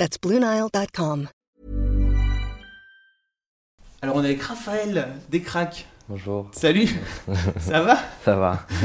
[0.00, 1.28] That's BlueNile.com.
[4.00, 5.86] Alors on est avec Raphaël des cracks.
[6.08, 6.48] Bonjour.
[6.52, 6.88] Salut,
[7.58, 7.98] ça va?
[8.24, 8.66] Ça va.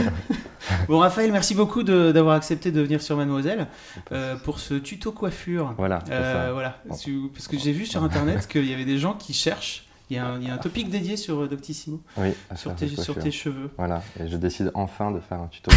[0.90, 3.68] Bon Raphaël, merci beaucoup de- d'avoir accepté de venir sur Mademoiselle
[4.12, 5.74] euh, pour ce tuto coiffure.
[5.78, 6.00] Voilà.
[6.10, 6.52] Euh, ça.
[6.52, 9.86] voilà, parce que j'ai vu sur internet qu'il y avait des gens qui cherchent.
[10.10, 12.76] Il y a un, il y a un topic dédié sur euh, Doctissimo, Oui, sur
[12.76, 13.72] tes, sur cheveux.
[13.78, 15.72] Voilà, et je décide enfin de faire un tuto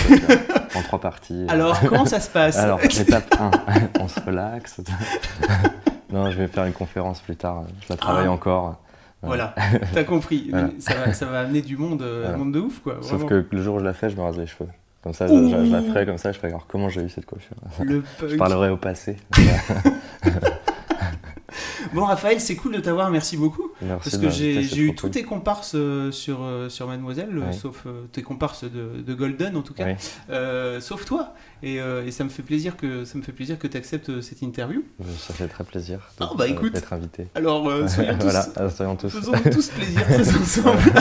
[0.74, 1.46] en trois parties.
[1.48, 2.56] Alors, comment ça se passe?
[2.58, 3.50] Alors, étape 1,
[4.00, 4.80] on se relaxe.
[6.12, 8.32] non, je vais faire une conférence plus tard, je la travaille Ah.
[8.32, 8.76] encore.
[9.20, 9.52] Voilà,
[9.92, 10.46] t'as compris.
[10.50, 10.68] Voilà.
[10.78, 12.38] Ça, va, ça va amener du monde, euh, Voilà.
[12.38, 12.98] monde de ouf, quoi.
[13.02, 14.68] Sauf que le jour où je la fais, je me rase les cheveux.
[15.02, 17.08] Comme ça, je, je- je la ferai comme ça, je ferai alors comment j'ai eu
[17.08, 17.56] cette coiffure?
[17.82, 19.16] Le Je parlerai au passé.
[21.94, 23.70] Bon, Raphaël, c'est cool de t'avoir, merci beaucoup.
[23.80, 27.54] Merci Parce que j'ai eu tous tes comparses euh, sur, euh, sur Mademoiselle, euh, Oui.
[27.56, 29.92] sauf tes comparses de, de Golden en tout cas, Oui.
[30.30, 31.34] Euh, sauf toi.
[31.62, 34.20] Et, euh, et ça me fait plaisir que ça me fait plaisir que tu acceptes
[34.20, 34.84] cette interview.
[35.18, 37.26] Ça fait très plaisir Oh, bah, d'être invité.
[37.34, 39.08] Alors, soyons tous, voilà, soyons tous.
[39.08, 40.92] faisons tous plaisir tous ensemble.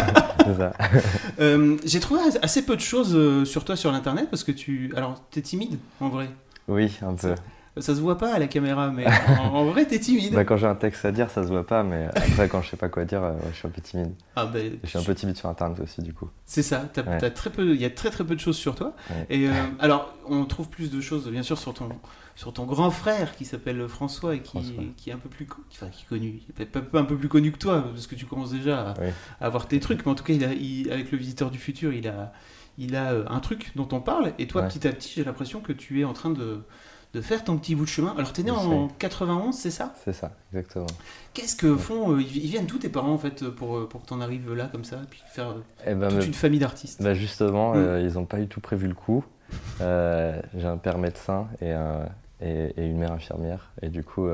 [1.85, 5.41] J'ai trouvé assez peu de choses sur toi sur l'internet parce que tu, alors, t'es
[5.41, 6.29] timide en vrai?
[6.67, 7.35] Oui, un peu.
[7.81, 9.05] Ça se voit pas à la caméra, mais
[9.39, 10.33] en, en vrai, t'es timide.
[10.33, 12.69] Bah, quand j'ai un texte à dire, ça se voit pas, mais après, quand je
[12.69, 14.11] sais pas quoi dire, euh, ouais, je suis un peu timide.
[14.35, 16.29] Ah, Et je suis un peu timide sur Internet aussi, du coup.
[16.45, 17.03] C'est ça, Ouais.
[17.59, 18.93] il y a très très peu de choses sur toi.
[19.09, 19.25] Ouais.
[19.29, 21.89] Et euh, alors, on trouve plus de choses, bien sûr, sur ton,
[22.35, 24.83] sur ton grand frère qui s'appelle François et qui, François.
[24.95, 26.41] qui est un peu plus, enfin, qui est connu,
[26.93, 29.07] un peu plus connu que toi, parce que tu commences déjà à, Oui.
[29.41, 31.57] à avoir tes trucs, mais en tout cas, il a, il- avec le visiteur du
[31.57, 32.31] futur, il a,
[32.77, 34.33] il a euh, un truc dont on parle.
[34.37, 36.61] Et toi, petit à petit, j'ai l'impression que tu es en train de,
[37.17, 38.13] de faire ton petit bout de chemin.
[38.17, 39.93] Alors, t'es né en 91, c'est ça?
[40.05, 40.85] C'est ça, exactement.
[41.33, 44.07] Qu'est-ce que font euh, Ils viennent tous tes parents en fait pour, euh, pour que
[44.07, 47.01] t'en arrives là comme ça, puis faire euh, Et ben, toute une famille d'artistes?
[47.01, 47.77] bah, justement, Mm.
[47.77, 49.25] euh, ils n'ont pas du tout prévu le coup.
[49.79, 52.07] J'ai un père médecin et, un-
[52.41, 53.71] et, et une mère infirmière.
[53.81, 54.27] Et du coup,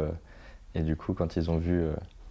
[0.75, 1.83] et du coup quand ils ont vu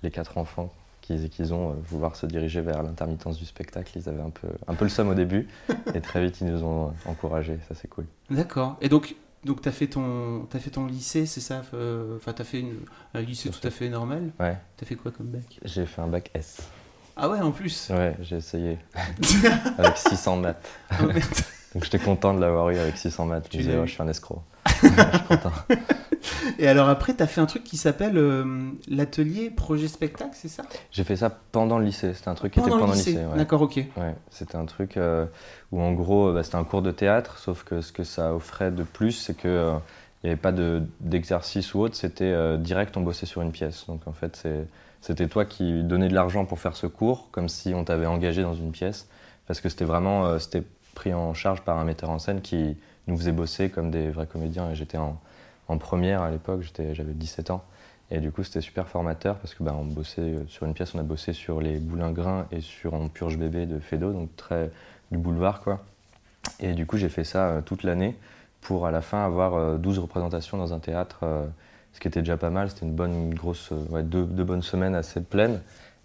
[0.03, 4.23] les quatre enfants qu'ils qu'ils ont vouloir se diriger vers l'intermittence du spectacle, ils avaient
[4.23, 5.49] un peu, un peu le somme au début.
[5.95, 7.59] et très vite, ils nous ont encouragés.
[7.69, 8.05] Ça, c'est cool.
[8.31, 8.77] D'accord.
[8.81, 9.15] Et donc,
[9.45, 12.81] donc t'as fait ton, t'as fait ton lycée, c'est ça euh, Enfin, t'as fait une-
[13.15, 14.31] un lycée tout à fait normal.
[14.41, 15.59] Ouais, T'as fait quoi comme bac?
[15.65, 16.59] J'ai fait un bac S.
[17.17, 17.91] Ah ouais, en plus.
[17.91, 18.79] Ouais, j'ai essayé.
[19.79, 20.67] avec 600 maths.
[20.91, 21.23] Ah, merde.
[21.75, 23.45] Donc j'étais content de l'avoir eu avec 600 maths.
[23.47, 24.43] Je Tu me disais, oh, je suis un escroc.
[24.67, 24.73] Je
[25.17, 25.53] suis content.
[26.59, 30.63] Et alors après, t'as fait un truc qui s'appelle euh, l'atelier projet spectacle, c'est ça?
[30.93, 32.15] J'ai fait ça pendant le lycée.
[32.15, 33.17] C'était un truc qui était pendant le lycée.
[33.17, 33.37] ouais.
[33.37, 33.77] D'accord, ok.
[33.97, 35.27] Ouais, c'était un truc euh,
[35.73, 38.35] où en gros, euh, bah, c'était un cours de théâtre, sauf que ce que ça
[38.35, 39.73] offrait de plus, c'est que euh,
[40.23, 43.87] il n'y avait pas de- d'exercice ou autre, c'était direct, on bossait sur une pièce.
[43.89, 44.47] Donc en fait,
[45.01, 48.43] c'était toi qui donnais de l'argent pour faire ce cours, comme si on t'avait engagé
[48.43, 49.09] dans une pièce,
[49.49, 50.63] parce que c'était vraiment, c'était
[50.95, 52.77] pris en charge par un metteur en scène qui
[53.07, 54.71] nous faisait bosser comme des vrais comédiens.
[54.71, 55.21] Et j'étais en,
[55.69, 57.63] en première à l'époque, j'avais 17 ans.
[58.11, 60.95] Et du coup, c'était super formateur parce que bah, on bossait euh, sur une pièce,
[60.95, 64.71] on a bossé sur les boulingrins et sur On purge bébé de Fedo, donc très
[65.11, 65.81] du boulevard quoi.
[66.61, 68.15] Et du coup, j'ai fait ça euh, toute l'année
[68.61, 71.47] pour à la fin avoir euh, 12 représentations dans un théâtre, euh,
[71.95, 72.69] ce qui était déjà pas mal.
[72.69, 75.61] C'était une bonne une grosse, euh, ouais, deux, deux bonnes semaines assez pleines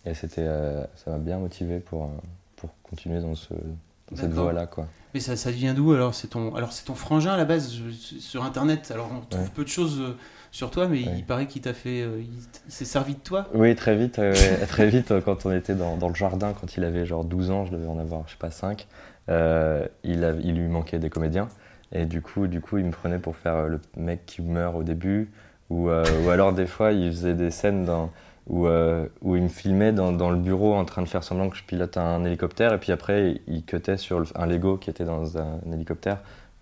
[0.06, 2.08] et c'était, euh, ça m'a bien motivé pour, euh,
[2.56, 4.88] pour continuer dans, ce, dans cette voie-là quoi.
[5.17, 7.73] Mais ça, ça vient d'où alors C'est ton, alors c'est ton frangin à la base
[7.73, 8.91] je- sur internet?
[8.94, 9.51] Alors on trouve Ouais.
[9.55, 10.16] peu de choses euh,
[10.51, 11.13] sur toi, mais Ouais.
[11.17, 13.47] il paraît qu'il t'a fait, euh, il, s'est servi de toi?
[13.55, 14.31] Oui, très vite, euh,
[14.67, 17.66] très vite, quand on était dans, dans le jardin, quand il avait genre 12 ans,
[17.66, 18.85] je devais en avoir, je sais pas, 5,
[19.29, 21.47] euh, il, a- il lui manquait des comédiens.
[21.91, 24.84] Et du coup, du coup, il me prenait pour faire le mec qui meurt au
[24.84, 25.31] début.
[25.72, 28.11] Ou, ou alors, des fois, il faisait des scènes dans,
[28.47, 31.58] où, euh, où il me filmait dans, le bureau en train de faire semblant que
[31.58, 32.73] je pilote un hélicoptère.
[32.73, 36.20] Et puis après, il cutait sur un Lego qui était dans un hélicoptère.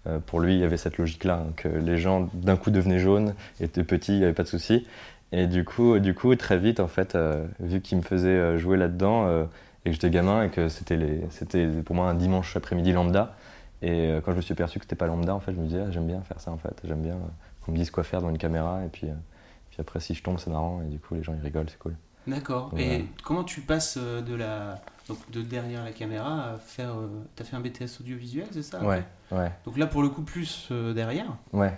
[0.07, 2.99] Euh, pour lui, il y avait cette logique-là, hein, que les gens d'un coup devenaient
[2.99, 4.87] jaunes, étaient petits, il n'y avait pas de souci.
[5.31, 8.77] Et du coup, du coup, très vite, en fait, euh, vu qu'il me faisait jouer
[8.77, 9.27] là-dedans
[9.85, 13.35] et que j'étais gamin et que c'était pour moi un dimanche après-midi lambda.
[13.81, 15.83] Et quand je me suis aperçu que c'était pas lambda, en fait, je me disais,
[15.85, 16.75] ah, j'aime bien faire ça, en fait.
[16.85, 17.17] J'aime bien
[17.63, 18.81] qu'on me dise quoi faire dans une caméra.
[18.85, 19.07] Et puis,
[19.75, 20.81] puis après, si je tombe, c'est marrant.
[20.83, 21.97] Et du coup, les gens, ils rigolent, c'est cool.
[22.27, 22.69] D'accord.
[22.71, 22.85] Voilà.
[22.85, 27.07] Et comment tu passes euh, de la donc de derrière la caméra à faire euh,
[27.35, 29.51] T'as fait un BTS audiovisuel, c'est ça après ouais.
[29.65, 31.27] Donc là pour le coup plus euh, derrière.
[31.53, 31.73] Ouais.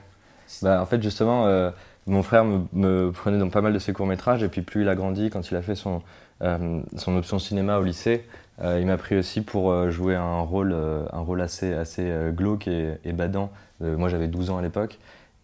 [0.62, 1.72] Bah, en fait, justement, euh,
[2.06, 4.96] mon frère me, prenait dans pas mal de ses courts-métrages, et puis plus il a
[4.96, 6.02] grandi, quand il a fait son,
[6.40, 8.26] son option cinéma au lycée,
[8.64, 13.12] il m'a pris aussi pour jouer un rôle, un rôle assez, assez glauque et, et
[13.12, 13.52] badant.
[13.82, 15.00] moi j'avais 12 ans à l'époque,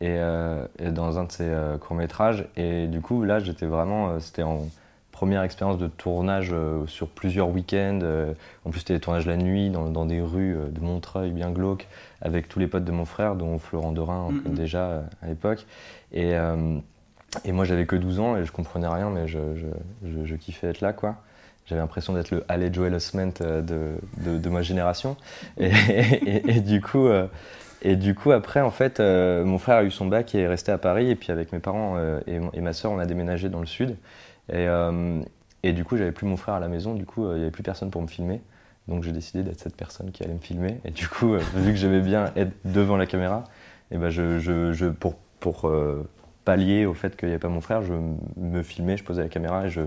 [0.05, 4.67] et, dans un de ses courts-métrages, et du coup là j'étais vraiment, c'était en
[5.13, 8.00] première expérience de tournage euh, sur plusieurs week-ends.
[8.01, 8.33] Euh,
[8.65, 11.88] en plus, c'était des tournages la nuit dans, des rues euh, de Montreuil bien glauques
[12.21, 15.65] avec tous les potes de mon frère, dont Florent Dorin déjà à l'époque.
[16.11, 16.33] Et,
[17.44, 19.39] et, moi, j'avais que 12 ans et je comprenais rien, mais je,
[20.03, 21.17] je, kiffais être là, quoi.
[21.65, 25.17] J'avais l'impression d'être le Halle Joel Osment de, de, ma génération.
[25.57, 25.69] Et,
[26.47, 27.09] et, du coup.
[27.83, 30.71] Et du coup, après, en fait, mon frère a eu son bac et est resté
[30.71, 31.09] à Paris.
[31.09, 33.97] Et puis, avec mes parents et, et, ma soeur, on a déménagé dans le sud.
[34.50, 35.21] Et, euh,
[35.63, 37.41] et du coup, j'avais plus mon frère à la maison, du coup, euh, il n'y
[37.44, 38.41] avait plus personne pour me filmer.
[38.89, 40.81] Donc j'ai décidé d'être cette personne qui allait me filmer.
[40.83, 43.45] Et du coup, euh, vu que j'aimais bien être devant la caméra,
[43.91, 45.71] et ben je, je, je pour, pour
[46.45, 47.94] pallier au fait qu'il n'y avait pas mon frère, je
[48.38, 49.81] me filmais, je posais la caméra et je,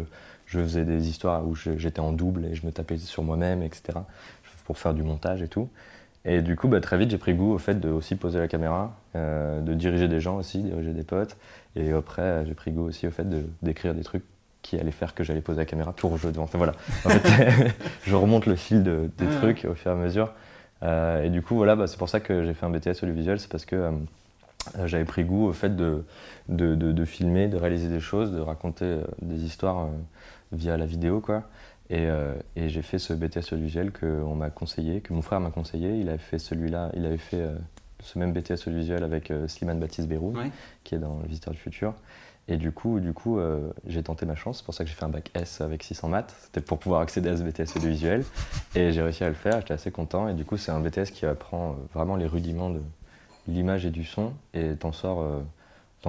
[0.46, 3.98] je faisais des histoires où j'étais en double et je me tapais sur moi-même, etc.
[4.64, 5.68] Pour faire du montage et tout.
[6.26, 8.48] Et du coup, bah, très vite, j'ai pris goût au fait de aussi poser la
[8.48, 11.36] caméra, de diriger des gens aussi, diriger des potes.
[11.76, 13.26] Et après, j'ai pris goût aussi au fait
[13.62, 14.24] d'écrire des trucs
[14.66, 16.42] qui allait faire que j'allais poser la caméra pour jeu devant.
[16.42, 16.72] Enfin voilà,
[17.04, 17.72] en fait,
[18.04, 20.32] je remonte le fil de, des trucs au fur et à mesure.
[20.82, 23.38] Euh, et du coup, voilà, bah, c'est pour ça que j'ai fait un BTS audiovisuel,
[23.38, 23.90] c'est parce que euh,
[24.86, 26.04] j'avais pris goût au fait de
[26.48, 29.88] de, de, filmer, de réaliser des choses, de raconter euh, des histoires
[30.52, 31.44] via la vidéo, quoi.
[31.90, 32.08] Et,
[32.56, 35.98] et j'ai fait ce BTS audiovisuel qu'on m'a conseillé, que mon frère m'a conseillé.
[36.00, 37.44] Il avait fait celui-là, il avait fait
[38.00, 40.34] ce même BTS audiovisuel avec Slimane Baptiste Bérou,
[40.82, 41.94] qui est dans Le Visiteur du Futur.
[42.48, 44.58] Et du coup, du coup euh, j'ai tenté ma chance.
[44.58, 46.34] C'est pour ça que j'ai fait un bac S avec 600 maths.
[46.44, 48.24] C'était pour pouvoir accéder à ce BTS audiovisuel.
[48.74, 49.60] Et j'ai réussi à le faire.
[49.60, 50.28] J'étais assez content.
[50.28, 52.80] Et du coup, c'est un BTS qui apprend euh, vraiment les rudiments de
[53.48, 54.32] l'image et du son.
[54.54, 55.40] Et t'en sors, euh,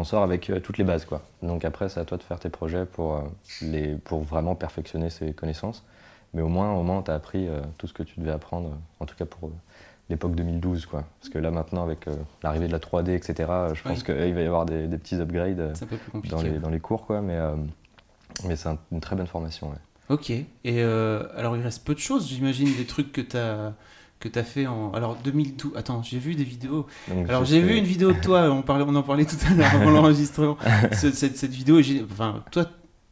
[0.03, 1.05] sors avec toutes les bases.
[1.05, 1.21] Quoi.
[1.41, 3.23] Donc après, c'est à toi de faire tes projets pour,
[3.61, 5.83] les, pour vraiment perfectionner ces connaissances.
[6.33, 7.47] Mais au moins, au moins, tu as appris
[7.77, 9.49] tout ce que tu devais apprendre, en tout cas pour
[10.09, 10.85] l'époque 2012.
[10.85, 11.03] Quoi.
[11.19, 14.41] Parce que là, maintenant, avec euh, l'arrivée de la 3D, etc., je pense qu'il va
[14.41, 15.73] y avoir des, petits upgrades euh,
[16.29, 17.05] dans, les, dans les cours.
[17.05, 17.55] Quoi, mais euh,
[18.45, 19.71] mais c'est une très bonne formation.
[20.09, 20.31] Ok.
[20.63, 23.73] Et alors, il reste peu de choses, j'imagine, des trucs que tu as
[24.19, 26.87] que tu as fait en alors 2012 attends j'ai vu des vidéos.
[27.29, 29.73] Alors j'ai vu une vidéo de toi on parlait on en parlait tout à l'heure
[29.73, 30.57] avant l'enregistrement.
[30.91, 31.79] Cette, cette, vidéo
[32.11, 32.65] enfin toi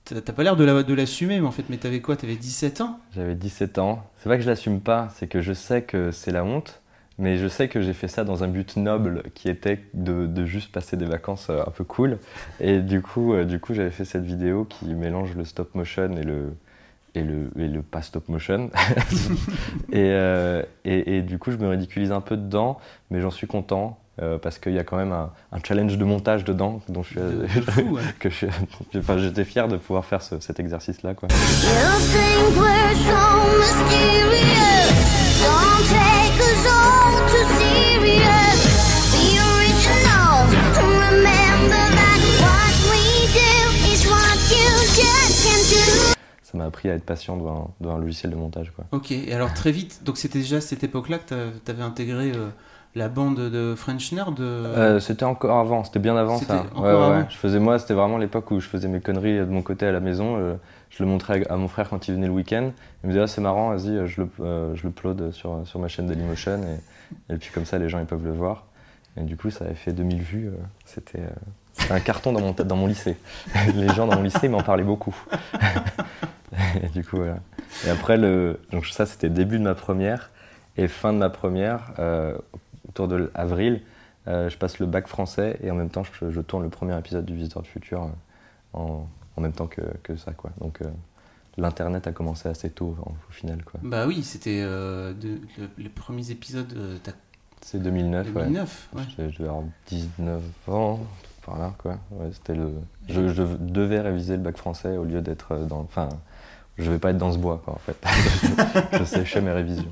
[0.06, 2.16] T'as pas l'air de l'assumer, mais en fait, mais t'avais quoi?
[2.16, 3.00] T'avais 17 ans?
[3.16, 4.07] J'avais 17 ans.
[4.18, 6.84] C'est pas que je l'assume pas, c'est que je sais que c'est la honte,
[7.18, 10.46] mais je sais que j'ai fait ça dans un but noble qui était de, de,
[10.46, 12.19] juste passer des vacances euh, un peu cool.
[12.60, 16.16] Et du coup, euh, du coup j'avais fait cette vidéo qui mélange le stop motion
[16.18, 16.54] et le,
[17.16, 18.70] et le, et le pas stop motion.
[19.94, 22.78] Euh, et, et, du coup, je me ridiculise un peu dedans,
[23.10, 23.98] mais j'en suis content.
[24.42, 27.62] parce qu'il y a quand même un, un, challenge de montage dedans, dont je suis,
[27.62, 28.48] fou, que je,
[28.98, 31.30] enfin, j'étais fier de pouvoir faire cet exercice-là, quoi.
[46.66, 48.72] M'a appris à être patient devant un, logiciel de montage.
[48.76, 48.86] Quoi.
[48.92, 52.32] Ok, et alors très vite, donc c'était déjà à cette époque-là que tu avais intégré
[52.32, 52.50] euh,
[52.96, 56.66] la bande de French Nerd euh, C'était encore avant, c'était bien avant ça.
[56.76, 59.86] Ouais, Je faisais moi, c'était vraiment l'époque où je faisais mes conneries de mon côté
[59.86, 60.38] à la maison.
[60.38, 60.56] Euh,
[60.96, 62.72] je le montrais à mon frère quand il venait le week-end.
[63.04, 65.80] Il me disait ah, c'est marrant, vas-y, euh, je le, euh, je upload sur, sur
[65.80, 68.66] ma chaîne Dailymotion et, et puis comme ça les gens ils peuvent le voir.
[69.18, 70.48] Et du coup ça avait fait 2000 vues.
[70.48, 71.19] Euh,
[71.78, 73.18] c'était un carton dans mon, dans mon lycée.
[73.76, 75.16] les gens dans mon lycée m'en parlaient beaucoup.
[76.82, 77.40] et du coup voilà.
[77.86, 80.32] Et après le, donc ça c'était début de ma première
[80.78, 81.92] et fin de ma première
[82.88, 83.82] autour de avril.
[84.28, 87.26] je passe le bac français et en même temps je, je tourne le premier épisode
[87.26, 88.10] du Visiteur du futur
[88.74, 90.32] en, en même temps que, que ça.
[90.32, 90.52] Quoi.
[90.60, 90.86] Donc euh,
[91.58, 93.64] l'internet a commencé assez tôt au final.
[93.64, 93.80] Quoi.
[93.84, 95.14] Bah oui, c'était euh,
[95.78, 96.72] les premiers épisodes.
[96.76, 96.98] Euh,
[97.62, 98.34] c'est 2009.
[98.34, 99.00] 2009, ouais.
[99.00, 99.06] ouais.
[99.18, 101.00] Je, devais avoir 19 ans,
[101.45, 101.97] par là, quoi.
[102.11, 102.71] Ouais, c'était le...
[103.07, 105.80] je, je, devais réviser le bac français au lieu d'être dans.
[105.80, 106.09] Enfin,
[106.78, 107.97] je vais pas être dans ce bois, quoi, en fait.
[108.97, 109.92] je séchais mes révisions.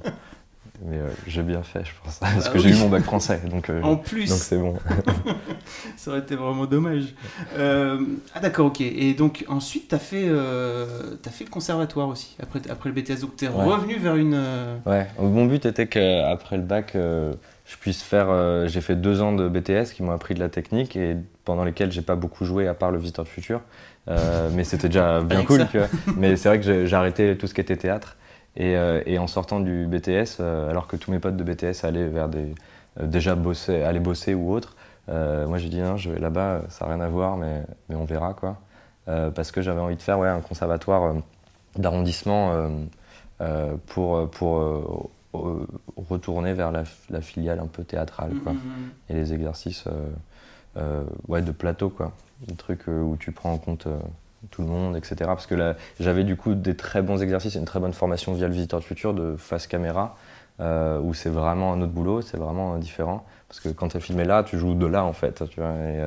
[0.85, 2.17] Mais euh, j'ai bien fait, je pense.
[2.17, 3.39] Parce que j'ai eu mon bac français.
[3.49, 4.75] Donc, euh, en plus Donc c'est bon.
[5.95, 7.15] ça aurait été vraiment dommage.
[7.57, 8.01] Euh,
[8.33, 8.81] ah d'accord, ok.
[8.81, 13.21] Et donc ensuite, tu as, fait, as fait le conservatoire aussi, après, après le BTS.
[13.21, 14.35] Donc tu es revenu vers une.
[14.85, 16.97] Ouais, mon but était qu'après le bac,
[17.65, 18.67] je puisse faire.
[18.67, 21.15] j'ai fait deux ans de BTS qui m'ont appris de la technique et
[21.45, 23.61] pendant lesquels j'ai pas beaucoup joué à part le Visiteur du Futur.
[24.07, 25.65] mais c'était déjà bien cool.
[26.17, 28.17] Mais c'est vrai que j'ai arrêté tout ce qui était théâtre.
[28.59, 32.07] Euh, et, en sortant du BTS, euh, alors que tous mes potes de BTS allaient
[32.07, 32.53] vers des,
[32.99, 34.75] euh, déjà bosser, aller bosser ou autre,
[35.07, 38.05] moi j'ai dit non, je vais là-bas, ça n'a rien à voir, mais, mais on
[38.05, 38.57] verra quoi.
[39.05, 41.15] parce que j'avais envie de faire ouais, un conservatoire
[41.75, 42.69] d'arrondissement
[43.87, 48.53] pour, pour retourner vers la, filiale un peu théâtrale quoi.
[48.53, 48.91] Mm, mm, mm.
[49.09, 49.85] et les exercices
[51.27, 52.11] ouais, de plateau quoi.
[52.47, 53.87] Des trucs où tu prends en compte
[54.51, 55.15] tout le monde, etc.
[55.25, 58.33] Parce que là, j'avais du coup des très bons exercices et une très bonne formation
[58.33, 60.15] via le visiteur de futur de face caméra,
[60.59, 63.25] euh, où c'est vraiment un autre boulot, c'est vraiment différent.
[63.47, 65.71] Parce que quand tu es filmé là, tu joues de là en fait, tu vois,
[65.71, 65.99] et,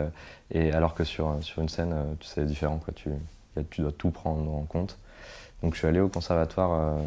[0.54, 2.92] euh, alors que sur, sur une scène, euh, c'est différent, quoi.
[2.94, 3.10] Tu,
[3.70, 4.98] tu dois tout prendre en compte.
[5.62, 6.98] Donc je suis allé au conservatoire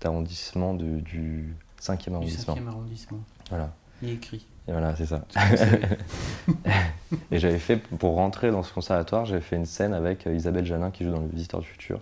[0.00, 2.54] d'arrondissement du 5e arrondissement.
[2.54, 3.18] Du 5e arrondissement.
[3.50, 3.72] Voilà.
[4.02, 4.46] Il est écrit.
[4.68, 5.24] Et voilà, c'est ça.
[7.30, 10.66] et j'avais fait, pour rentrer dans ce conservatoire, j'avais fait une scène avec euh, Isabelle
[10.66, 12.00] Janin qui joue dans Le Visiteur du Futur.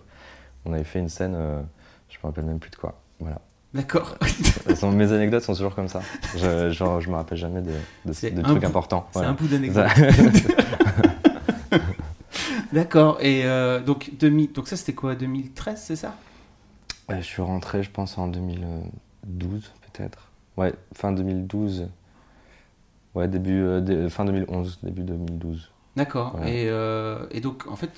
[0.65, 1.61] On avait fait une scène, euh,
[2.09, 2.99] je me rappelle même plus de quoi.
[3.19, 3.39] Voilà.
[3.73, 4.17] D'accord.
[4.91, 6.01] mes anecdotes sont toujours comme ça.
[6.35, 7.71] Je, genre, je me rappelle jamais de,
[8.05, 9.07] de, trucs importants.
[9.13, 9.87] C'est un bout d'anecdote.
[12.73, 13.17] D'accord.
[13.21, 16.15] Et euh, donc, donc ça, c'était quoi 2013, c'est ça?
[17.09, 20.29] Je suis rentré, je pense, en 2012, peut-être.
[20.57, 21.87] Ouais, fin 2012.
[23.15, 25.71] Ouais, début, euh, fin 2011, début 2012.
[25.95, 26.39] D'accord.
[26.45, 27.91] Et, euh, et, donc, en fait,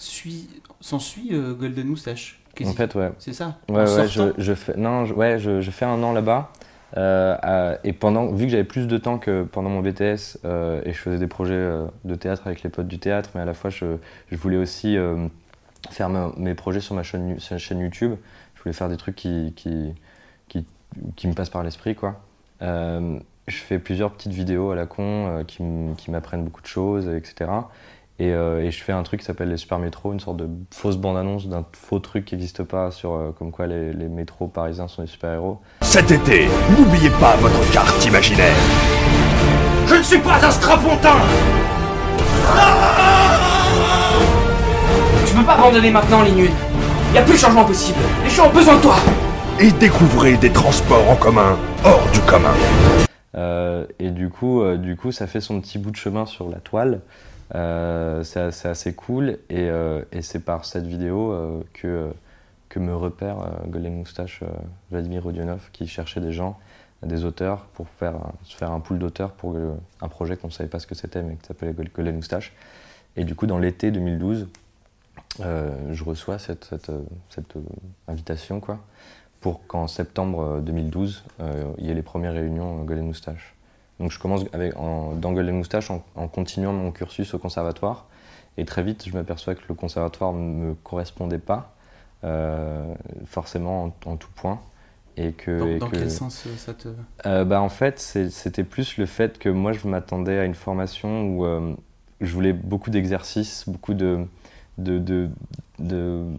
[0.79, 2.39] s'ensuit euh, Golden Moustache?
[2.63, 3.11] En fait, ouais.
[3.19, 3.57] C'est ça?
[3.69, 6.51] Ouais, ouais, je, je, fais, non, je, ouais, je, je, fais un an là-bas.
[7.83, 11.19] et pendant, vu que j'avais plus de temps que pendant mon BTS, et je faisais
[11.19, 11.69] des projets
[12.05, 13.97] de théâtre avec les potes du théâtre, mais à la fois, je,
[14.29, 14.97] je voulais aussi
[15.89, 18.15] faire mes projets sur ma chaîne, chaîne, YouTube.
[18.59, 19.95] Je voulais faire des trucs qui, qui,
[20.49, 20.65] qui,
[21.15, 22.21] qui me passent par l'esprit, quoi.
[23.49, 27.49] Je fais plusieurs petites vidéos à la con euh, qui m'apprennent beaucoup de choses, etc.
[28.21, 30.97] Euh, et, je fais un truc qui s'appelle les Super Métros, une sorte de fausse
[30.97, 35.01] bande-annonce d'un faux truc qui n'existe pas sur euh, comme quoi les, métros parisiens sont
[35.01, 35.59] des super-héros.
[35.81, 36.47] Cet été,
[36.77, 38.55] n'oubliez pas votre carte imaginaire.
[39.87, 41.15] Je ne suis pas un strapontin
[45.25, 46.49] Tu peux pas abandonner maintenant, Ligne
[47.09, 47.97] Il n'y a plus de changement possible.
[48.23, 48.95] Les gens ont besoin de toi
[49.59, 52.53] Et découvrez des transports en commun hors du commun.
[53.35, 56.47] Euh, et du coup, euh, du coup, ça fait son petit bout de chemin sur
[56.51, 57.01] la toile.
[57.55, 59.39] Euh, c'est assez cool.
[59.49, 59.71] Et,
[60.21, 62.11] c'est par cette vidéo que,
[62.69, 64.41] que me repère Golden Moustache
[64.91, 66.59] Vladimir Rodionov qui cherchait des gens,
[67.01, 69.57] des auteurs, pour faire, se faire un pool d'auteurs pour
[69.99, 72.53] un projet qu'on ne savait pas ce que c'était, mais qui s'appelait Golden Moustache.
[73.15, 74.47] Et du coup, dans l'été 2012,
[75.39, 76.91] je reçois cette, cette,
[77.29, 77.53] cette
[78.07, 78.59] invitation.
[78.59, 78.79] quoi
[79.41, 83.55] pour qu'en septembre 2012, euh, euh, il y ait les premières réunions Golden Moustache.
[83.99, 88.07] Donc je commence avec, en, dans Golden Moustache en, continuant mon cursus au conservatoire.
[88.57, 91.75] Et très vite, je m'aperçois que le conservatoire ne me correspondait pas
[92.23, 92.93] euh,
[93.25, 94.59] forcément en, tout point.
[95.17, 97.43] Et que, dans, quel sens ça te...
[97.43, 101.75] bah, en fait, c'était plus le fait que moi, je m'attendais à une formation où
[102.21, 104.25] je voulais beaucoup d'exercices, beaucoup de,
[104.83, 105.29] de,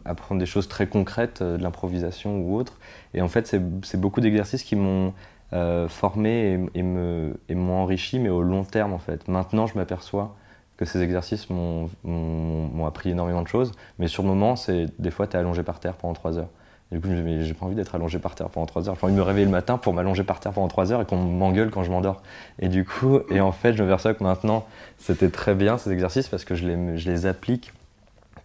[0.05, 2.79] apprendre des choses très concrètes, euh, de l'improvisation ou autre.
[3.15, 5.13] Et en fait, c'est beaucoup d'exercices qui m'ont
[5.53, 9.29] euh, formé et, et m'ont enrichi, mais au long terme en fait.
[9.29, 10.37] Maintenant, je m'aperçois
[10.77, 15.27] que ces exercices m'ont appris énormément de choses, mais sur le moment, c'est des fois,
[15.27, 16.49] tu es allongé par terre pendant trois heures.
[16.91, 18.97] Et du coup, je me j'ai pas envie d'être allongé par terre pendant trois heures.
[18.99, 21.05] J'ai envie de me réveiller le matin pour m'allonger par terre pendant trois heures et
[21.05, 22.23] qu'on m'engueule quand je m'endors.
[22.59, 24.67] Et du coup, et en fait, je me m'aperçois que maintenant,
[24.99, 27.73] c'était très bien ces exercices parce que je les, je les applique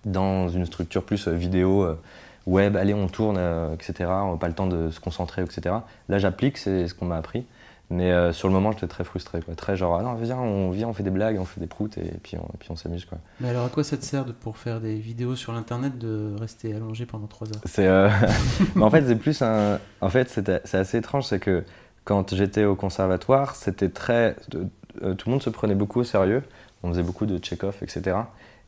[0.05, 1.99] dans une structure plus euh, vidéo, euh,
[2.45, 4.09] web, allez, on tourne, euh, etc.
[4.09, 5.75] On n'a pas le temps de se concentrer, etc.
[6.09, 7.45] Là, j'applique, c'est ce qu'on m'a appris.
[7.91, 9.53] Mais sur le moment, j'étais très frustré, quoi.
[9.53, 11.99] Très genre, ah non, viens, on vient, on fait des blagues, on fait des proutes
[11.99, 13.19] et puis on, puis on s'amuse, quoi.
[13.39, 16.33] Mais alors, à quoi ça te sert de, pour faire des vidéos sur l'internet de
[16.39, 17.61] rester allongé pendant trois heures?
[17.65, 17.87] C'est,
[18.81, 21.63] en fait, c'est plus un, en fait, c'est assez étrange, c'est que
[22.05, 24.67] quand j'étais au conservatoire, c'était très, tout
[24.99, 26.41] le monde se prenait beaucoup au sérieux.
[26.81, 28.17] On faisait beaucoup de check-off, etc.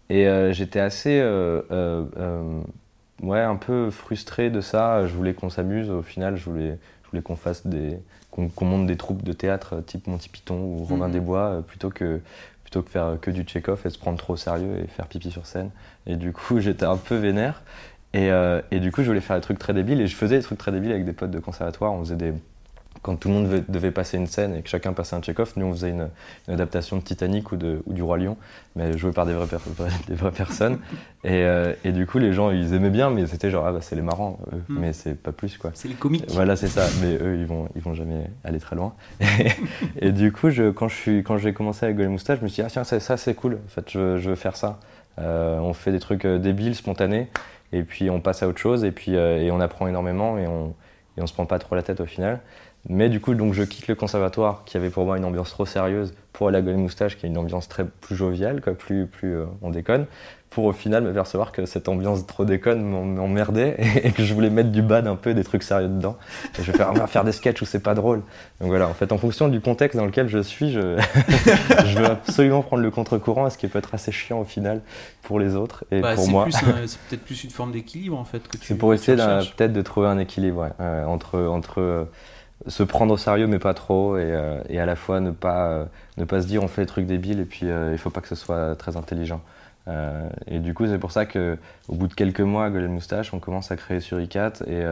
[0.10, 2.62] Et euh, j'étais assez, euh, euh,
[3.22, 5.06] ouais, un peu frustré de ça.
[5.06, 5.90] Je voulais qu'on s'amuse.
[5.90, 8.00] Au final, je voulais, je voulais qu'on fasse des,
[8.32, 11.14] qu'on monte des troupes de théâtre type Monty Python ou Romain mhm.
[11.14, 12.22] des Bois, plutôt que
[12.64, 15.32] plutôt que faire que du check-off et se prendre trop au sérieux et faire pipi
[15.32, 15.72] sur scène.
[16.06, 17.64] Et du coup, j'étais un peu vénère.
[18.14, 18.30] Et,
[18.72, 20.02] et, du coup, je voulais faire des trucs très débiles.
[20.02, 21.94] Et je faisais des trucs très débiles avec des potes de conservatoire.
[21.94, 22.34] On faisait des,
[23.01, 25.66] quand tout le monde devait passer une scène et que chacun passait un check-off, nous
[25.66, 26.10] on faisait une,
[26.48, 28.38] adaptation de Titanic ou, de, ou, du Roi Lion,
[28.75, 29.48] mais joué par des vraies,
[30.08, 30.80] des vraies personnes.
[31.24, 33.80] Et, euh, et, du coup, les gens ils aimaient bien, mais c'était genre, ah bah
[33.82, 34.80] c'est les marrants, hmm.
[34.80, 35.72] mais c'est pas plus quoi.
[35.74, 36.25] C'est les comiques.
[36.30, 38.94] Voilà, c'est ça, mais eux ils vont, ils vont jamais aller très loin.
[40.00, 40.88] Et, du coup, je, quand
[41.38, 43.56] j'ai commencé avec Golem Moustache, je me suis dit, ah tiens, ça, ça c'est cool,
[43.66, 44.80] en fait, je, veux faire ça.
[45.20, 47.27] Euh, on fait des trucs euh, débiles, spontanés,
[47.74, 50.74] et puis on passe à autre chose, et puis et on apprend énormément, et on
[51.18, 52.39] et on se prend pas trop la tête au final.
[52.89, 55.65] Mais du coup, donc je quitte le conservatoire qui avait pour moi une ambiance trop
[55.65, 59.08] sérieuse pour aller à Golden Moustache qui est une ambiance très plus joviale, quoi, plus,
[59.08, 60.06] plus euh, on déconne,
[60.50, 64.50] pour au final me percevoir que cette ambiance trop déconne m'emmerdait et, que je voulais
[64.50, 66.15] mettre du bad un peu, des trucs sérieux dedans.
[66.58, 68.22] Et je vais faire, faire des sketchs où c'est pas drôle.
[68.62, 70.98] Donc voilà, en fait, en fonction du contexte dans lequel je suis, je,
[71.86, 74.82] je veux absolument prendre le contre-courant, ce qui peut être assez chiant au final
[75.24, 76.48] pour les autres et bah, pour moi.
[76.51, 78.41] c'est peut-être plus une forme d'équilibre en fait.
[78.62, 81.39] C'est pour essayer peut-être de trouver un équilibre ouais, entre.
[81.39, 82.06] entre euh,
[82.67, 85.67] se prendre au sérieux mais pas trop et, euh, et à la fois ne pas,
[85.67, 85.86] euh,
[86.17, 88.21] ne pas se dire on fait des trucs débiles et puis euh, il faut pas
[88.21, 89.41] que ce soit très intelligent.
[90.47, 91.57] et du coup c'est pour ça que
[91.88, 94.83] au bout de quelques mois à Golden Moustache on commence à créer sur ICAT et,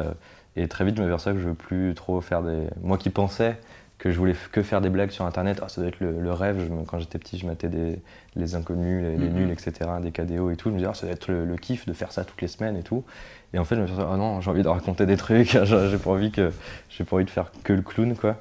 [0.56, 2.68] et très vite je me m'aperçois que je veux plus trop faire des...
[2.82, 3.58] Moi qui pensais
[3.98, 6.70] que je voulais que faire des blagues sur internet, oh, ça doit être le, rêve,
[6.86, 8.00] quand j'étais petit je mettais des,
[8.36, 9.32] les inconnus, les, mm-hmm.
[9.32, 11.86] nuls, etc., des KDO et tout, je me disais oh, ça doit être le, kiff
[11.86, 13.04] de faire ça toutes les semaines et tout.
[13.54, 15.58] Et en fait, je me suis dit, oh non, j'ai envie de raconter des trucs,
[15.64, 16.52] j'ai pas envie que
[17.04, 18.38] pas envie de faire que le clown, quoi.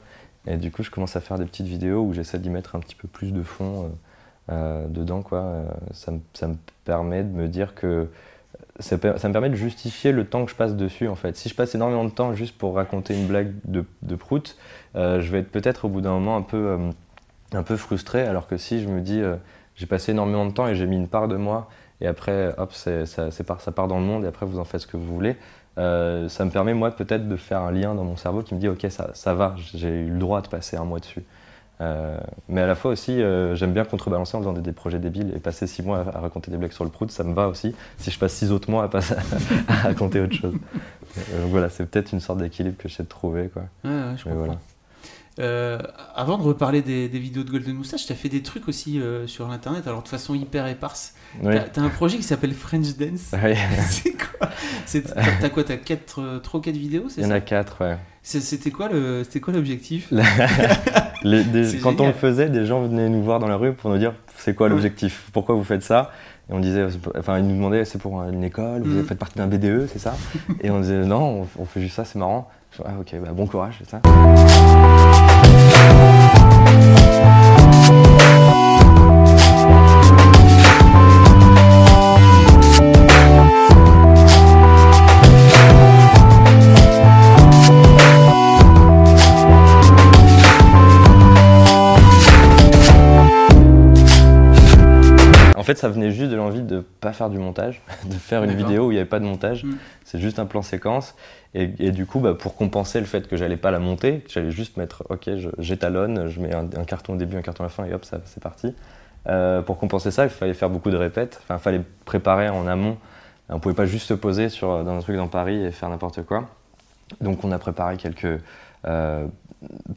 [0.46, 2.80] Et du coup, je commence à faire des petites vidéos où j'essaie d'y mettre un
[2.80, 5.38] petit peu plus de fond euh, euh, dedans, quoi.
[5.38, 8.10] Euh, ça, me, ça, me permet de me dire que
[8.78, 11.36] ça, me permet de justifier le temps que je passe dessus, en fait.
[11.36, 14.56] Si je passe énormément de temps juste pour raconter une blague de, de prout,
[14.94, 16.78] je vais être peut-être au bout d'un moment un peu,
[17.52, 19.22] un peu frustré, alors que si je me dis,
[19.76, 21.68] j'ai passé énormément de temps et j'ai mis une part de moi
[22.00, 23.04] et après, hop, ça,
[23.46, 25.36] part, ça, part, dans le monde, et après, vous en faites ce que vous voulez.
[25.78, 28.60] Euh, ça me permet, moi, peut-être de faire un lien dans mon cerveau qui me
[28.60, 31.24] dit, OK, ça, ça va, j'ai eu le droit de passer un mois dessus.
[31.80, 35.32] Euh, mais à la fois aussi, euh, j'aime bien contrebalancer en faisant des, projets débiles
[35.34, 37.74] et passer six mois à, raconter des blagues sur le prout, ça me va aussi.
[37.98, 39.16] Si je passe six autres mois à, passer,
[39.68, 40.52] à raconter autre chose.
[40.52, 43.48] donc voilà, c'est peut-être une sorte d'équilibre que j'essaie de trouver.
[43.48, 43.62] Quoi.
[43.84, 44.58] Ouais, ouais, je comprends.
[45.40, 45.78] Euh,
[46.14, 49.26] avant de reparler des, vidéos de Golden Moustache, tu as fait des trucs aussi euh,
[49.26, 51.14] sur l'internet, alors de façon hyper éparse.
[51.42, 51.54] Oui.
[51.72, 53.32] Tu as, un projet qui s'appelle French Dance.
[53.32, 53.54] Oui.
[53.88, 54.48] c'est quoi?
[55.40, 57.96] T'as quoi T'as 4, euh, 3 4 vidéos Il y en a 4, ouais.
[58.22, 60.08] C'était quoi l'objectif?
[61.82, 64.14] Quand on le faisait, des gens venaient nous voir dans la rue pour nous dire
[64.38, 65.28] c'est quoi l'objectif?
[65.32, 66.10] Pourquoi vous faites ça?
[66.48, 66.86] Et on disait,
[67.18, 69.04] enfin, ils nous demandaient, c'est pour une école, vous mm.
[69.04, 70.14] faites partie d'un BDE, c'est ça?
[70.62, 72.50] Et on disait, non, on, fait juste ça, c'est marrant.
[72.84, 74.00] Ah, ok, bah, bon courage, c'est ça.
[95.64, 98.44] En fait, ça venait juste de l'envie de ne pas faire du montage, de faire
[98.44, 99.64] une vidéo où il n'y avait pas de montage.
[99.64, 99.76] Mm.
[100.04, 101.14] C'est juste un plan séquence.
[101.56, 104.76] Et, du coup, bah, pour compenser le fait que j'allais pas la monter, j'allais juste
[104.76, 107.94] mettre, ok, j'étalonne, je, mets un, carton au début, un carton à la fin, et
[107.94, 108.74] hop, c'est parti.
[109.28, 111.40] Euh, pour compenser ça, il fallait faire beaucoup de répètes.
[111.44, 112.96] Enfin, il fallait préparer en amont.
[113.48, 116.24] On pouvait pas juste se poser sur, dans un truc dans Paris et faire n'importe
[116.24, 116.48] quoi.
[117.20, 118.40] Donc, on a préparé quelques
[118.86, 119.26] euh,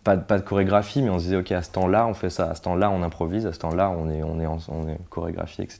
[0.03, 2.55] pas, de chorégraphie, mais on se disait, ok, à ce temps-là, on fait ça, à
[2.55, 5.79] ce temps-là, on improvise, à ce temps-là, on est, on, est on est chorégraphie, etc.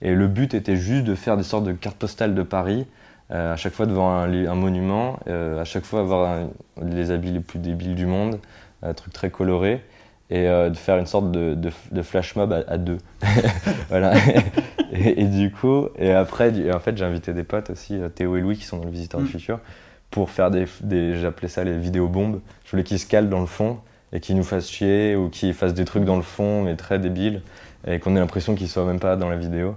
[0.00, 2.86] Et le but était juste de faire des sortes de cartes postales de Paris,
[3.32, 6.38] à chaque fois devant un, monument, euh, à chaque fois avoir
[6.82, 8.38] les habits les plus débiles du monde,
[8.82, 9.82] un truc très coloré,
[10.30, 12.98] et de faire une sorte de, de, flash mob à, deux.
[13.88, 14.14] voilà.
[14.92, 18.56] et, du coup, et après, en fait, j'ai invité des potes aussi, Théo et Louis,
[18.56, 19.30] qui sont dans le Visiteur du mm.
[19.30, 19.60] Futur,
[20.12, 20.66] pour faire des,
[21.20, 22.40] j'appelais ça les vidéos bombes.
[22.64, 23.78] Je voulais qu'ils se calent dans le fond
[24.12, 26.98] et qu'ils nous fassent chier ou qu'ils fassent des trucs dans le fond mais très
[26.98, 27.40] débiles
[27.86, 29.74] et qu'on ait l'impression qu'ils soient même pas dans la vidéo.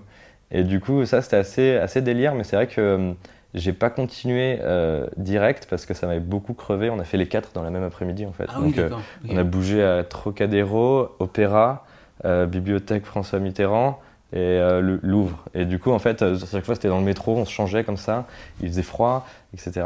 [0.51, 3.13] Et du coup, ça c'était assez, assez délire, mais c'est vrai que euh,
[3.55, 6.89] j'ai pas continué euh, direct parce que ça m'avait beaucoup crevé.
[6.89, 8.45] On a fait les quatre dans la même après-midi en fait.
[8.49, 8.89] Ah Donc euh,
[9.27, 11.85] on a bougé à Trocadéro, Opéra,
[12.23, 13.99] Bibliothèque François Mitterrand
[14.33, 15.45] et le Louvre.
[15.53, 17.83] Et du coup, en fait, à chaque fois c'était dans le métro, on se changeait
[17.83, 18.25] comme ça,
[18.61, 19.83] il faisait froid, etc.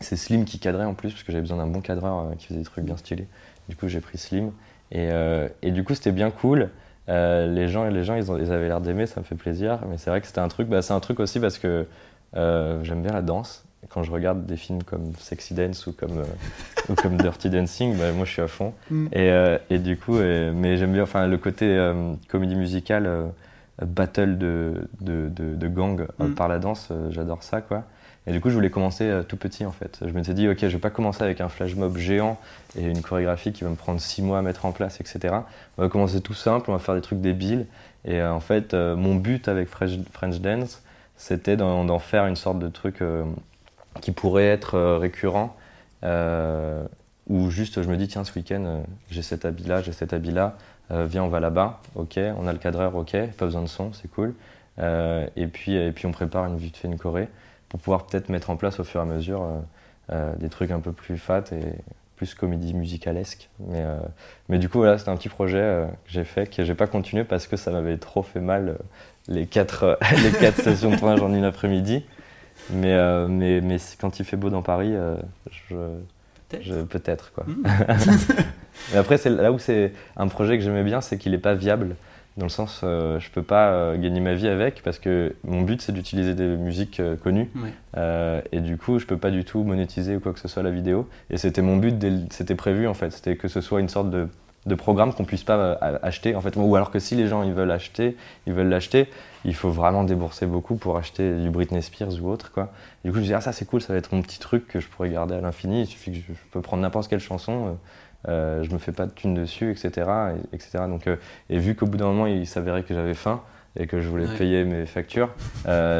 [0.00, 2.46] C'est Slim qui cadrait en plus, parce que j'avais besoin d'un bon cadreur euh, qui
[2.46, 3.26] faisait des trucs bien stylés.
[3.68, 4.52] Du coup, j'ai pris Slim.
[4.92, 6.70] Et, euh, et, du coup, c'était bien cool.
[7.08, 9.80] Euh, les gens, les gens ils, ont, ils avaient l'air d'aimer, ça me fait plaisir.
[9.88, 10.68] Mais c'est vrai que c'était un truc.
[10.68, 11.86] Bah, c'est un truc aussi parce que
[12.36, 13.64] j'aime bien la danse.
[13.88, 16.24] quand je regarde des films comme Sexy Dance ou comme,
[16.88, 18.72] ou comme Dirty Dancing, bah, moi je suis à fond.
[18.90, 19.06] Mm.
[19.12, 21.92] Et, et, du coup, mais j'aime bien enfin, le côté
[22.28, 23.30] comédie musicale,
[23.80, 26.34] battle de, de, de, gang mm.
[26.34, 27.60] par la danse, j'adore ça.
[27.60, 27.84] quoi.
[28.26, 30.00] Et du coup, je voulais commencer euh, tout petit en fait.
[30.04, 32.38] Je me suis dit, ok, je vais pas commencer avec un flash mob géant
[32.76, 35.34] et une chorégraphie qui va me prendre six mois à mettre en place, etc.
[35.78, 37.66] On va commencer tout simple, on va faire des trucs débiles.
[38.04, 40.82] Et euh, en fait, euh, mon but avec French Dance,
[41.16, 43.02] c'était d'en faire une sorte de truc
[44.00, 45.56] qui pourrait être récurrent.
[47.28, 50.56] où juste je me dis, tiens, ce week-end, j'ai cet habit-là, j'ai cet habit-là,
[50.90, 54.08] viens, on va là-bas, ok, on a le cadreur, ok, pas besoin de son, c'est
[54.08, 54.34] cool.
[54.78, 57.28] et, puis, et puis on prépare une vite fait une choré
[57.68, 59.46] pour pouvoir peut-être mettre en place au fur et à mesure
[60.12, 61.64] euh, des trucs un peu plus fat et
[62.14, 63.50] plus comédie musicalesque.
[63.58, 63.84] Mais,
[64.48, 67.24] mais du coup, voilà, c'était un petit projet que j'ai fait, que j'ai pas continué
[67.24, 68.78] parce que ça m'avait trop fait mal
[69.28, 72.04] les quatre, les quatre sessions de tournage en une après-midi.
[72.70, 72.96] Mais,
[73.28, 74.94] mais, mais quand il fait beau dans Paris,
[75.68, 75.74] je,
[76.48, 77.32] Peut-être.
[77.32, 77.44] quoi.
[77.44, 77.62] Hmm.
[78.92, 81.54] Mais après, c'est là où c'est un projet que j'aimais bien, c'est qu'il n'est pas
[81.54, 81.96] viable.
[82.36, 85.62] Dans le sens, euh, je peux pas euh, gagner ma vie avec parce que mon
[85.62, 87.50] but c'est d'utiliser des musiques euh, connues
[88.52, 90.70] et du coup je peux pas du tout monétiser ou quoi que ce soit la
[90.70, 91.08] vidéo.
[91.30, 91.94] Et c'était mon but,
[92.30, 94.28] c'était prévu en fait, c'était que ce soit une sorte de
[94.66, 96.56] de programmes qu'on puisse pas euh, acheter en fait.
[96.56, 99.08] Ou alors que si les gens ils veulent acheter ils veulent l'acheter
[99.44, 102.72] il faut vraiment débourser beaucoup pour acheter du Britney Spears ou autre quoi.
[103.04, 104.66] Du coup je me dis ah ça c'est cool ça va être mon petit truc
[104.66, 105.82] que je pourrais garder à l'infini.
[105.82, 107.70] Il suffit que je, peux prendre n'importe quelle chanson euh,
[108.28, 110.10] euh, je me fais pas de thunes dessus etc
[110.52, 113.40] et, etc donc et vu qu'au bout d'un moment il s'avérait que j'avais faim
[113.78, 115.30] et que je voulais payer mes factures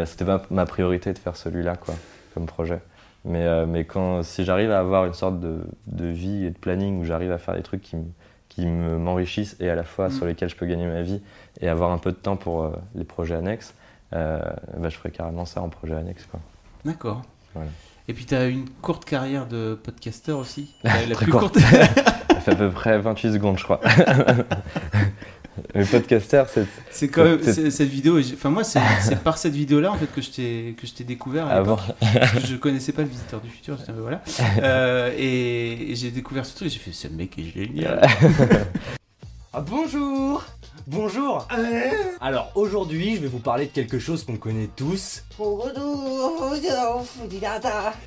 [0.07, 1.95] c'était pas ma priorité de faire celui-là quoi
[2.35, 2.81] comme projet.
[3.25, 7.01] Mais, mais quand si j'arrive à avoir une sorte de, de vie et de planning
[7.01, 8.05] où j'arrive à faire des trucs qui me
[8.57, 10.29] qui m'enrichissent et à la fois sur mm.
[10.29, 11.21] lesquels je peux gagner ma vie
[11.61, 13.75] et avoir un peu de temps pour euh, les projets annexes,
[14.15, 14.41] euh,
[14.79, 16.27] bah, je ferai carrément ça en projet annexe.
[16.85, 17.23] D'accord.
[18.09, 20.75] Et puis tu as une courte carrière de podcasteur aussi.
[20.85, 21.59] La, plus courte.
[22.29, 23.81] Ça fait à peu près 28 secondes, je crois.
[25.75, 26.67] Le podcaster, c'est.
[26.91, 28.19] C'est quand même cette vidéo.
[28.19, 28.81] Enfin moi, c'est
[29.23, 31.49] par cette vidéo-là en fait que je t'ai découvert.
[31.49, 33.79] À que je connaissais pas le visiteur du futur.
[33.99, 34.23] voilà.
[34.63, 36.71] Euh, et, j'ai découvert ce truc.
[36.71, 38.07] J'ai fait ce mec est génial.
[39.59, 40.45] ah, bonjour.
[40.87, 41.49] Bonjour
[42.21, 45.25] Alors aujourd'hui je vais vous parler de quelque chose qu'on connaît tous.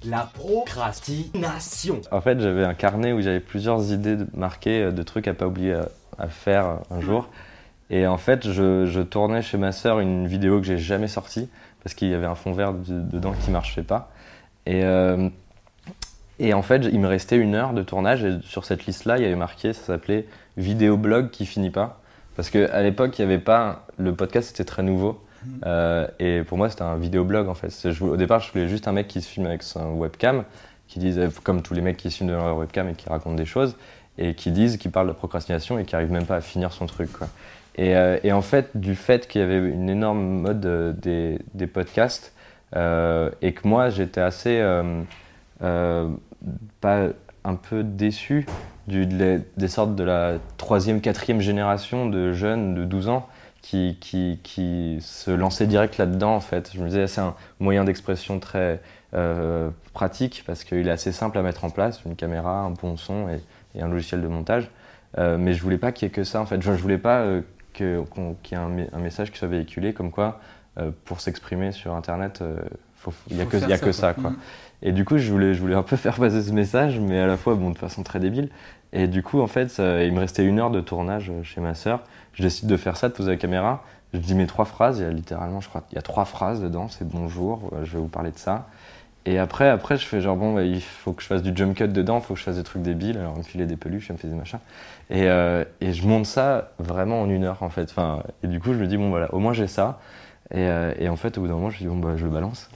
[0.06, 2.02] La procrastination.
[2.12, 5.48] En fait j'avais un carnet où j'avais plusieurs idées marquées euh, de trucs à pas
[5.48, 5.86] oublier euh,
[6.20, 7.30] à faire un jour.
[7.90, 11.50] Et en fait, je, tournais chez ma sœur une vidéo que j'ai jamais sortie
[11.84, 14.12] parce qu'il y avait un fond vert dedans qui marchait pas.
[14.68, 15.28] Et, euh,
[16.38, 19.24] et en fait, il me restait une heure de tournage et sur cette liste-là, il
[19.24, 20.28] y avait marqué, ça s'appelait
[20.60, 22.02] vidéo blog qui finit pas.
[22.36, 23.88] Parce qu'à l'époque, il y avait pas.
[23.98, 25.22] Le podcast était très nouveau.
[25.66, 27.74] Euh, et pour moi, c'était un vidéoblog en fait.
[28.02, 30.44] au départ, je voulais juste un mec qui se filme avec son webcam,
[30.88, 33.36] qui disait, comme tous les mecs qui se filment devant leur webcam et qui racontent
[33.36, 33.76] des choses
[34.20, 36.86] et qui disent, qui parlent de procrastination et qui n'arrivent même pas à finir son
[36.86, 37.12] truc.
[37.12, 37.28] Quoi.
[37.76, 41.40] Et, euh, et, en fait, du fait qu'il y avait une énorme mode euh, des,
[41.54, 42.34] des, podcasts
[42.76, 44.62] euh, et que moi j'étais assez
[45.60, 47.08] pas
[47.44, 48.46] un peu déçu
[48.90, 53.28] du, des sortes de la troisième, quatrième génération de jeunes de 12 ans
[53.62, 56.72] qui, qui, qui se lançaient direct là-dedans en fait.
[56.74, 58.82] Je me disais c'est un moyen d'expression très
[59.94, 63.30] pratique parce qu'il est assez simple à mettre en place, une caméra, un bon son
[63.30, 63.42] et,
[63.76, 64.70] et un logiciel de montage.
[65.18, 66.62] Euh, mais je voulais pas qu'il y ait que ça en fait.
[66.62, 67.42] Je, je voulais pas euh,
[67.74, 70.40] qu'il y ait un, message qui soit véhiculé comme quoi
[70.78, 72.44] euh, pour s'exprimer sur internet,
[73.30, 74.14] il n'y a, que, y a que ça.
[74.14, 74.32] quoi.
[74.32, 74.38] Mm.
[74.82, 77.28] Et du coup, je voulais, je voulais un peu faire passer ce message, mais à
[77.28, 78.50] la fois bon, de façon très débile.
[78.94, 82.02] Et du coup, en fait, il me restait une heure de tournage chez ma sœur.
[82.34, 83.84] Je décide de faire ça, de poser la caméra.
[84.14, 86.26] Je dis mes trois phrases, il y a littéralement, je crois, il y a trois
[86.26, 88.68] phrases dedans, c'est bonjour, je vais vous parler de ça.
[89.26, 91.76] Et après, après, je fais genre, bon, bah, il faut que je fasse du jump
[91.76, 94.08] cut dedans, il faut que je fasse des trucs débiles, alors me filer des peluches,
[94.08, 94.60] je me fais des machins.
[95.10, 97.94] Et, euh, et, je monte ça vraiment en une heure, en fait.
[98.44, 100.00] Et du coup, je me dis, bon, voilà, au moins j'ai ça.
[100.52, 102.32] Et, euh, en fait, au bout d'un moment, je me dis, bon, bah, je le
[102.32, 102.70] balance.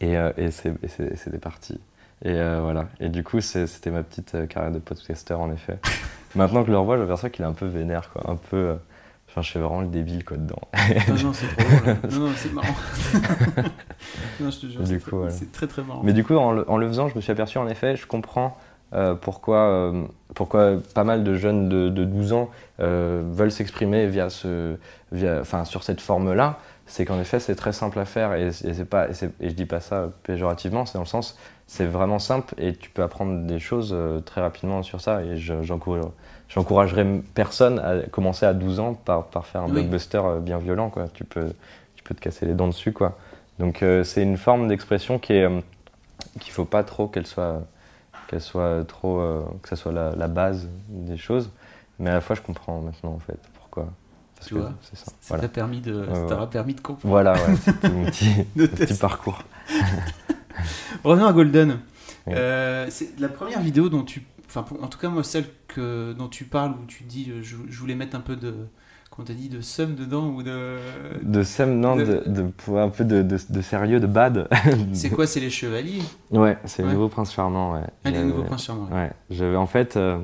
[0.00, 1.80] Et, euh, et c'était parti.
[2.24, 2.86] Et voilà.
[3.00, 5.78] Et du coup, c'était ma petite carrière de podcaster, en effet.
[6.34, 8.30] Maintenant que je le revois, j'aperçois qu'il est un peu vénère, quoi.
[8.30, 8.76] Un peu.
[9.28, 10.60] Enfin, je fais vraiment le débile quoi dedans.
[11.08, 11.96] non, non, c'est trop drôle.
[12.10, 12.68] Non, non, c'est marrant.
[14.40, 14.80] non, je te jure,
[15.28, 16.00] c'est très très marrant.
[16.02, 18.06] Mais du coup, en le, en le, faisant, je me suis aperçu en effet, je
[18.06, 18.56] comprends
[18.94, 24.06] euh, pourquoi, euh, pourquoi pas mal de jeunes de, de 12 ans euh, veulent s'exprimer
[24.06, 24.76] via ce,
[25.10, 26.58] via, sur cette forme-là.
[26.86, 29.66] C'est qu'en effet, c'est très simple à faire et, et, pas, et, et, je dis
[29.66, 33.58] pas ça péjorativement, c'est dans le sens, c'est vraiment simple et tu peux apprendre des
[33.58, 36.04] choses très rapidement sur ça et j'encourage
[36.48, 40.90] j'encouragerais personne à commencer à 12 ans par, par faire un blockbuster euh, bien violent.
[40.90, 41.08] Quoi.
[41.08, 41.52] Tu, peux,
[41.94, 42.92] tu peux te casser les dents dessus.
[42.92, 43.18] Quoi.
[43.58, 45.60] Donc euh, c'est une forme d'expression qui est euh,
[46.40, 47.62] qu'il faut pas trop qu'elle soit
[48.28, 49.22] qu'elle soit trop
[49.62, 51.50] que ça soit la, la, base des choses
[52.00, 53.86] mais à la fois je comprends maintenant en fait pourquoi
[54.34, 56.04] parce tu que c'est ça, ça t'a permis de
[56.50, 59.42] permis de comprendre voilà ouais, c'était mon petit, petit parcours
[61.04, 61.78] revenons à Golden.
[62.26, 66.44] C'est la première vidéo dont tu enfin en tout cas moi celle que dont tu
[66.44, 68.54] parles où tu dis euh, je, voulais mettre un peu de
[69.10, 70.78] comment t'as dit de seum dedans ou de
[71.22, 72.22] de seum non de,
[72.76, 74.48] un peu de, de, sérieux de bad.
[74.92, 76.02] C'est quoi c'est les chevaliers?
[76.30, 77.86] Ouais c'est le nouveau prince charmant ouais.
[78.04, 80.18] Ah, les nouveaux princes charmants ouais, j'avais en fait euh,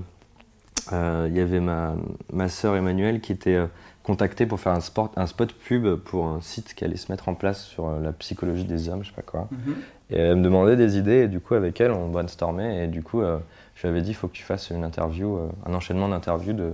[0.92, 1.94] euh, il y avait ma
[2.32, 3.58] ma sœur Emmanuelle qui était
[4.02, 7.28] contacté pour faire un, sport, un spot pub pour un site qui allait se mettre
[7.28, 9.48] en place sur euh, la psychologie des hommes, je sais pas quoi.
[9.50, 9.74] Mhm.
[10.12, 13.22] Elle me demandait des idées, et du coup, avec elle, on brainstormait, et du coup,
[13.22, 13.38] euh,
[13.74, 16.52] je lui avais dit, il faut que tu fasses une interview, euh, un enchaînement d'interviews
[16.52, 16.72] de,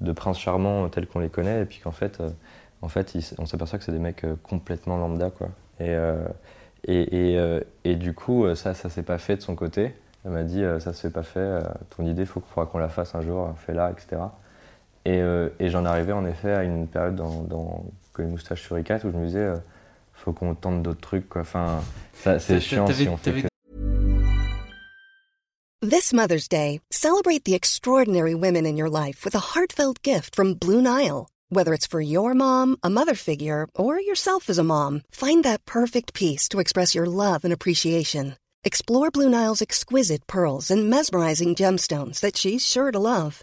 [0.00, 2.30] de princes charmants tels qu'on les connaît, et puis qu'en fait, euh,
[2.82, 5.48] en fait on s'aperçoit que c'est des mecs euh, complètement lambda, quoi.
[5.80, 6.26] Et, euh,
[6.86, 9.94] et, et, euh, du coup, euh, ça, ça s'est pas fait de son côté.
[10.24, 11.62] Elle m'a dit, euh, ça se fait pas fait, euh,
[11.96, 14.22] ton idée, il faudra qu'on la fasse un jour, fais-la, etc.
[15.04, 17.84] Et, euh, j'en arrivais en effet à une période dans, dans
[18.18, 19.56] Moustache sur ICAT où je me disais, euh,
[20.24, 21.42] faut qu'on tente d'autres trucs, quoi.
[21.42, 21.82] Enfin,
[22.14, 23.48] ça, c'est chiant si on fait que
[25.82, 30.54] This Mother's Day, celebrate the extraordinary women in your life with a heartfelt gift from
[30.54, 31.28] Blue Nile.
[31.50, 35.66] Whether it's for your mom, a mother figure, or yourself as a mom, find that
[35.66, 38.36] perfect piece to express your love and appreciation.
[38.64, 43.42] Explore Blue Nile's exquisite pearls and mesmerizing gemstones that she's sure to love.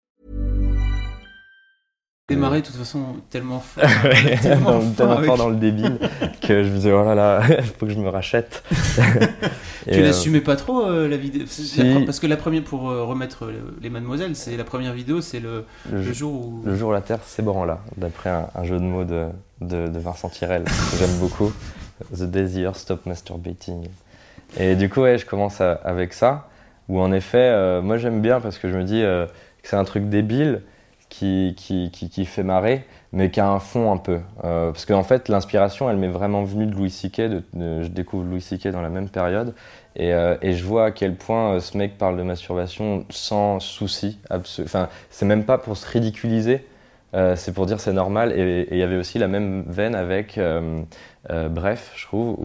[2.35, 3.83] démarré de toute façon tellement fort.
[4.41, 5.97] Tellement dans- tellement fort dans le débile
[6.41, 8.63] que je me disais, oh là là, il faut que je me rachète.
[9.91, 11.43] Tu euh, l'assumais pas trop euh, la vidéo?
[11.47, 11.81] Si.
[11.81, 15.39] la Parce que la première, pour euh, remettre les mademoiselles, c'est la première vidéo, c'est
[15.39, 16.61] le, le, le jour, où.
[16.65, 19.25] le jour où la Terre s'ébranla, d'après un, un jeu de mots de,
[19.61, 21.51] de, de Vincent Tirel, que j'aime beaucoup.
[22.15, 23.87] The Earth Stop Masturbating.
[24.59, 26.47] Et du coup, ouais, je commence à- avec ça,
[26.87, 29.27] où en effet, euh, moi j'aime bien parce que je me dis que
[29.63, 30.61] c'est un truc débile
[31.11, 34.21] qui, qui, qui, qui fait marrer, mais qui a un fond un peu.
[34.45, 37.43] Euh, parce qu'en fait, l'inspiration, elle m'est vraiment venue de Louis de-
[37.83, 38.69] je découvre Louis C.K.
[38.69, 39.53] dans la même période.
[39.97, 43.59] Et, euh, et je vois à quel point euh, ce mec parle de masturbation sans
[43.59, 44.19] souci.
[44.31, 46.65] Enfin, c'est même pas pour se ridiculiser,
[47.35, 48.31] c'est pour dire c'est normal.
[48.31, 50.39] Et il y avait aussi la même veine avec
[51.29, 52.37] Bref, je trouve,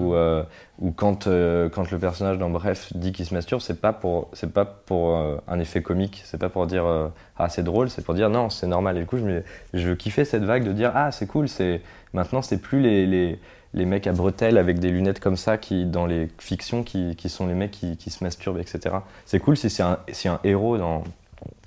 [0.78, 4.28] où quand, euh, quand le personnage dans Bref dit qu'il se masturbe, c'est pas pour,
[4.32, 7.08] c'est pas pour euh, un effet comique, c'est pas pour dire euh,
[7.38, 8.96] ah c'est drôle, c'est pour dire non c'est normal.
[8.96, 11.80] Et du coup je, me, je kiffais cette vague de dire ah c'est cool, c'est
[12.12, 13.38] maintenant c'est plus les, les,
[13.72, 17.30] les mecs à bretelles avec des lunettes comme ça qui dans les fictions qui, qui
[17.30, 18.96] sont les mecs qui, qui se masturbent etc.
[19.24, 21.04] C'est cool si c'est un, si un héros dans,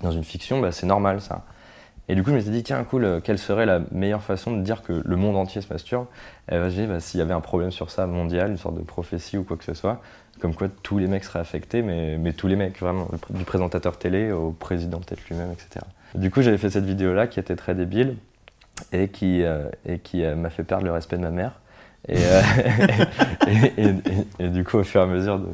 [0.02, 1.44] dans une fiction, bah, c'est normal ça.
[2.10, 4.56] Et du coup, je me suis dit, tiens, cool, euh, quelle serait la meilleure façon
[4.56, 6.06] de dire que le monde entier se masturbe
[6.50, 8.80] Et j'ai dit, bah, s'il y avait un problème sur ça mondial, une sorte de
[8.82, 10.00] prophétie ou quoi que ce soit,
[10.40, 13.96] comme quoi tous les mecs seraient affectés, mais, mais tous les mecs, vraiment, du présentateur
[13.96, 15.84] télé au président peut-être lui-même, etc.
[16.16, 18.16] Du coup, j'avais fait cette vidéo-là qui était très débile
[18.92, 19.68] et qui, euh,
[20.02, 21.60] qui euh, m'a fait perdre le respect de ma mère.
[22.08, 22.16] Et-
[24.38, 25.48] et du coup, au fur et à mesure de-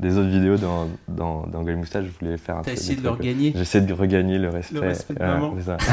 [0.00, 3.02] des autres vidéos dans, dans, dans Gueule Moustache, je voulais faire un T'as essayé de
[3.02, 3.52] le regagner.
[3.54, 4.78] J'essaie de regagner le respect.
[4.80, 5.54] respect de maman.
[5.58, 5.76] c'est ça.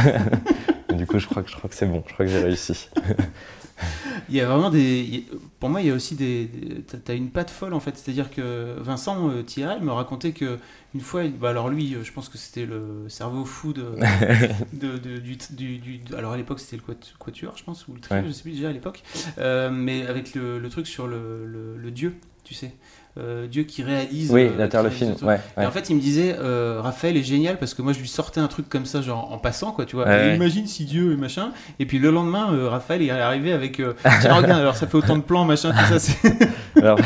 [0.96, 2.02] Du coup, je crois que, je crois que c'est bon.
[2.08, 2.90] Je crois que j'ai réussi.
[4.30, 5.26] Il y a vraiment des.
[5.60, 6.46] Pour moi, il y a aussi des.
[6.46, 7.96] des- t'as- une patte folle en fait.
[7.96, 10.58] C'est-à-dire que Vincent euh, Tirel me racontait que
[10.96, 13.92] une fois, bah, alors lui, euh, je pense que c'était le cerveau fou de,
[14.74, 17.94] de- de- du, du- du- Alors à l'époque, c'était le quat- quatuor, je pense, ou
[17.94, 18.26] le trio, Ouais.
[18.28, 19.04] je sais plus déjà à l'époque.
[19.38, 22.74] Euh, mais avec le, le truc sur le, le- le Dieu, tu sais.
[23.18, 24.32] Euh, Dieu qui réalise.
[24.32, 25.16] oui, euh, la Terre, qui le film.
[25.24, 28.00] Ouais, Et en fait, il me disait, euh, Raphaël est génial parce que moi, je
[28.00, 30.06] lui sortais un truc comme ça, genre en passant, quoi, tu vois.
[30.06, 30.36] Ouais.
[30.36, 31.52] Imagine si Dieu et machin.
[31.80, 33.78] Et puis le lendemain, euh, Raphaël est arrivé avec.
[34.22, 36.14] Tiens, regarde, alors ça fait autant de plans, machin, tout ça.
[36.76, 37.00] Alors,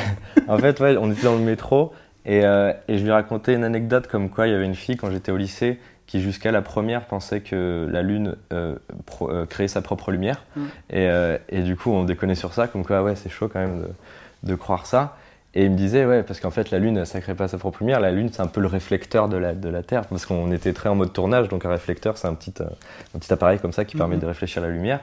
[0.47, 1.93] en fait, ouais, on était dans le métro
[2.25, 5.09] et, et je lui racontais une anecdote comme quoi il y avait une fille quand
[5.11, 9.69] j'étais au lycée qui jusqu'à la première pensait que la Lune euh, pro- euh, créait
[9.69, 10.43] sa propre lumière.
[10.57, 10.61] Mm.
[10.89, 13.59] Et, euh, et du coup, on déconnait sur ça, comme quoi, ouais, c'est chaud quand
[13.59, 13.79] même
[14.43, 15.15] de, de croire ça.
[15.53, 17.79] Et il me disait, ouais, parce qu'en fait, la Lune, ça crée pas sa propre
[17.81, 17.99] lumière.
[17.99, 20.71] La Lune, c'est un peu le réflecteur de la, de la Terre, parce qu'on était
[20.71, 22.65] très en mode tournage, donc un réflecteur, c'est un petit, euh,
[23.15, 24.21] un petit appareil comme ça qui permet Mhm.
[24.21, 25.01] de réfléchir la lumière.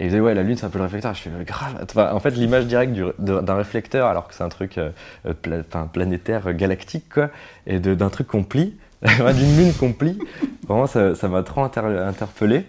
[0.00, 1.14] Et il disait, ouais, la Lune, c'est un peu le réflecteur.
[1.14, 1.78] Je fais, mais grave.
[1.80, 4.90] Enfin, en fait, l'image directe d'un réflecteur, alors que c'est un truc euh,
[5.26, 7.30] euh, pla- enfin, planétaire, galactique, quoi,
[7.68, 10.18] et d'un truc qu'on plie, d'une lune qu'on plie,
[10.66, 12.64] vraiment, ça ça m'a trop inter- interpellé.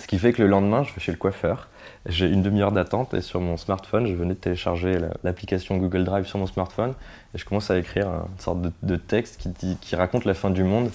[0.00, 1.68] Ce qui fait que le lendemain, je vais chez le coiffeur.
[2.06, 6.04] J'ai une demi-heure d'attente et sur mon smartphone, je venais de télécharger la- l'application Google
[6.04, 6.94] Drive sur mon smartphone
[7.34, 9.48] et je commence à écrire une sorte de, texte
[9.80, 10.90] qui, raconte la fin du monde.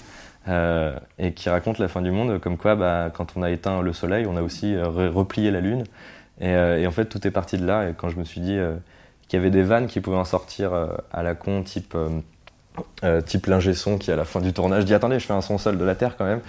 [0.48, 3.82] euh, et qui raconte la fin du monde comme quoi bah, quand on a éteint
[3.82, 5.84] le soleil, on a aussi euh, re- replié la lune.
[6.40, 7.88] Et, euh, et en fait, tout est parti de là.
[7.90, 8.56] Et quand je me suis dit
[9.28, 10.72] qu'il y avait des vannes qui pouvaient en sortir
[11.12, 11.94] à la con, type,
[13.02, 15.32] euh, euh, type l'ingé son qui à la fin du tournage dit attendez, je fais
[15.32, 16.40] un son seul de la Terre quand même,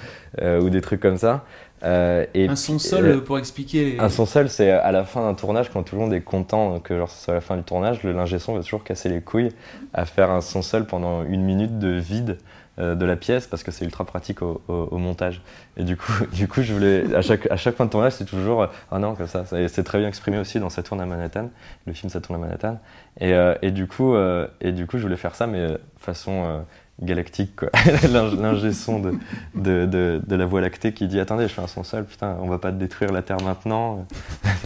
[0.42, 1.46] euh, ou des trucs comme ça.
[1.84, 3.98] et un son seul pour expliquer.
[4.00, 6.80] Un son seul, c'est à la fin d'un tournage, quand tout le monde est content
[6.80, 9.22] que genre, ce soit la fin du tournage, le lingé son va toujours casser les
[9.22, 9.52] couilles
[9.94, 12.36] à faire un son seul pendant une minute de vide euh,
[12.80, 14.62] de la pièce parce que c'est ultra pratique au,
[14.98, 15.42] montage.
[15.78, 18.26] Et du coup, du coup, je voulais à chaque à chaque fin de tournage, c'est
[18.26, 19.44] toujours ah non comme ça.
[19.46, 21.50] C'est très bien exprimé aussi dans Ça tourne à Manhattan,
[21.86, 22.80] le film Ça tourne à Manhattan.
[23.20, 24.16] Et, euh, et du coup,
[24.62, 26.64] et du coup, je voulais faire ça, mais façon
[27.02, 27.70] galactique, quoi.
[28.12, 29.14] L'ingé son de,
[29.56, 32.38] de, de, de, la Voie lactée qui dit Attendez, je fais un son seul, putain,
[32.42, 34.06] on va pas détruire la Terre maintenant.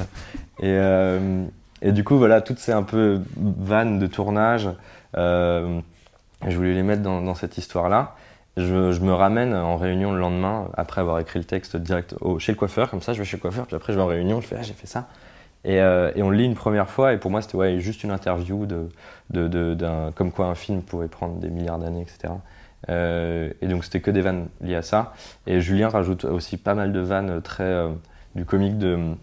[0.62, 0.78] et,
[1.82, 4.70] et du coup, voilà, toutes ces un peu vannes de tournage.
[6.48, 8.16] Je voulais les mettre dans, cette histoire-là.
[8.58, 12.58] Je, me ramène en réunion le lendemain, après avoir écrit le texte direct chez le
[12.58, 14.48] coiffeur, comme ça je vais chez le coiffeur, puis après je vais en réunion, je
[14.48, 15.08] fais ah, j'ai fait ça.
[15.66, 18.12] Et, euh, on le lit une première fois, et pour moi c'était ouais, juste une
[18.12, 22.34] interview de, comme quoi un film pouvait prendre des milliards d'années, etc.
[22.90, 25.14] Euh, et donc c'était que des vannes liées à ça.
[25.48, 27.90] Et Julien rajoute aussi pas mal de vannes très euh,
[28.36, 29.16] du comique de,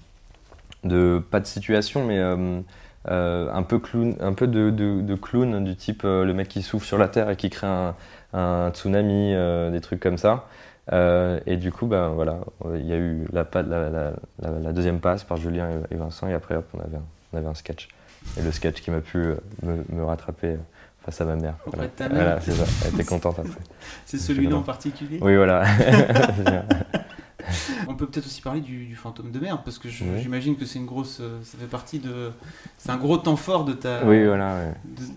[1.31, 2.19] pas de situation, mais
[3.07, 6.87] un peu, clown, un peu de, de, clown du type euh, le mec qui souffle
[6.87, 7.95] sur la terre et qui crée un,
[8.33, 10.47] un tsunami, euh, des trucs comme ça.
[10.93, 12.41] et du coup, ben voilà,
[12.75, 16.57] il y a eu la, la, la, deuxième passe par Julien et Vincent, et après
[16.75, 17.89] on avait un, on avait un sketch.
[18.39, 19.19] Et le sketch qui m'a pu
[19.63, 20.57] me, me, rattraper
[21.05, 21.55] face à ma mère.
[21.65, 22.65] Voilà, c'est ça.
[22.85, 23.61] Elle était contente après.
[24.05, 25.19] C'est celui-là en particulier?
[25.23, 25.65] Oui, voilà.
[28.01, 30.87] On peut peut-être aussi parler du, fantôme de merde parce que j'imagine que c'est une
[30.87, 32.31] grosse, euh, ça fait partie de,
[32.79, 34.07] c'est un gros temps fort de ta.
[34.07, 34.73] Oui, voilà,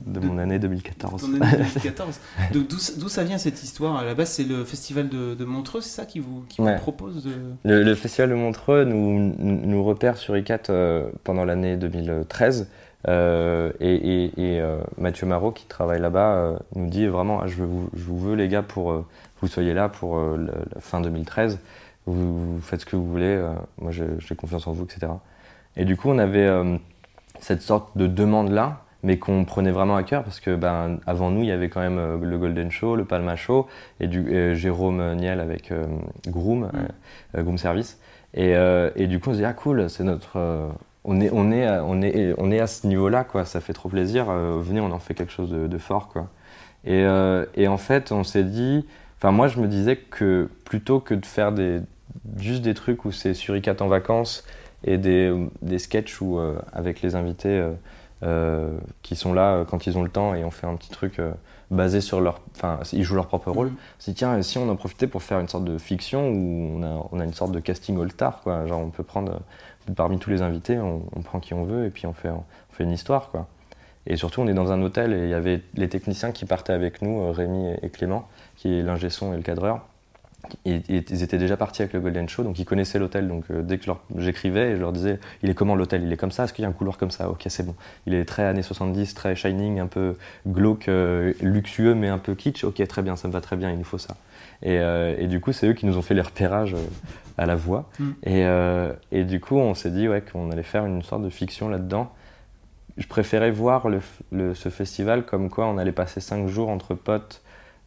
[0.06, 1.22] de, mon année 2014.
[1.22, 2.19] Ton année 2014.
[2.52, 3.96] D'où ça vient cette histoire?
[3.96, 7.24] À la base, c'est le festival de, Montreux, c'est ça qui vous, qui vous propose
[7.24, 7.32] de...
[7.63, 12.67] le, festival de Montreux nous, nous repère sur ICAT euh, pendant l'année 2013.
[13.08, 14.62] Euh, et,
[14.98, 18.50] Mathieu Marot, qui travaille là-bas, nous dit vraiment ah, je, vous, je, vous, veux, les
[18.50, 19.04] gars, pour que
[19.39, 21.60] vous soyez là pour la fin 2013
[22.06, 25.12] vous, faites ce que vous voulez, euh, moi j'ai confiance en vous, etc.
[25.76, 26.78] Et du coup, on avait euh,
[27.39, 31.42] cette sorte de demande-là, mais qu'on prenait vraiment à cœur parce que ben, avant nous,
[31.42, 33.68] il y avait quand même euh, le Golden Show, le Palma Show
[34.00, 35.74] et, du, Jérôme Niel avec
[36.28, 36.70] Groom,
[37.36, 37.42] mm.
[37.42, 38.00] Groom Service.
[38.36, 38.54] Et,
[38.96, 40.39] et, du coup, on se dit, ah cool, c'est notre.
[41.04, 43.89] on, est, on, est, on, est, on est à ce niveau-là, quoi, ça fait trop
[43.89, 44.26] plaisir.
[44.26, 46.30] venez, on en fait quelque chose de, de fort, quoi.
[46.84, 47.06] Et,
[47.56, 48.88] et, en fait, on s'est dit.
[49.18, 51.80] Enfin, moi, je me disais que plutôt que de faire des,
[52.38, 54.43] juste des trucs où c'est suricat en vacances
[54.84, 57.71] et des, des sketchs où, euh, avec les invités euh,
[58.23, 61.19] euh, qui sont là quand ils ont le temps et on fait un petit truc
[61.71, 62.41] basé sur leur.
[62.56, 63.67] Enfin, ils jouent leur propre rôle.
[63.67, 63.76] Mm.
[63.76, 66.84] On dit, tiens, si on en profitait pour faire une sorte de fiction où on
[66.84, 68.65] a, on a une sorte de casting all-star, quoi.
[68.67, 69.41] Genre, on peut prendre
[69.95, 72.86] parmi tous les invités, on, prend qui on veut et puis on fait, on fait
[72.86, 73.47] une histoire, quoi.
[74.06, 76.73] Et surtout, on est dans un hôtel et il y avait les techniciens qui partaient
[76.73, 79.82] avec nous, Rémi et Clément, qui est l'ingé son et le cadreur
[80.66, 83.28] ils étaient déjà partis avec le Golden Show, donc ils connaissaient l'hôtel.
[83.28, 86.04] Donc euh, dès que j'écrivais, je leur disais Il est comment l'hôtel?
[86.04, 86.44] Il est comme ça?
[86.44, 87.30] Est-ce qu'il y a un couloir comme ça?
[87.30, 87.76] Ok, c'est bon.
[88.06, 90.16] Il est très années 70, très shining, un peu
[90.48, 92.64] glauque, euh, luxueux, mais un peu kitsch.
[92.64, 94.16] Ok, très bien, ça me va très bien, il nous faut ça.
[94.62, 96.76] Et, euh, du coup, c'est eux qui nous ont fait les repérages
[97.38, 97.90] à la voix.
[98.00, 98.12] Mm.
[99.12, 102.12] Et, du coup, on s'est dit ouais, qu'on allait faire une sorte de fiction là-dedans.
[102.98, 103.88] Je préférais voir
[104.32, 107.43] ce festival comme quoi on allait passer cinq jours entre potes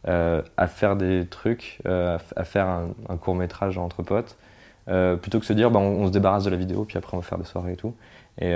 [0.07, 4.37] euh, à faire des trucs, euh, à, faire un, court métrage entre potes,
[4.87, 7.19] euh, plutôt que se dire bah, on, se débarrasse de la vidéo puis après on
[7.19, 7.93] va faire des soirées et tout.
[8.39, 8.53] Et,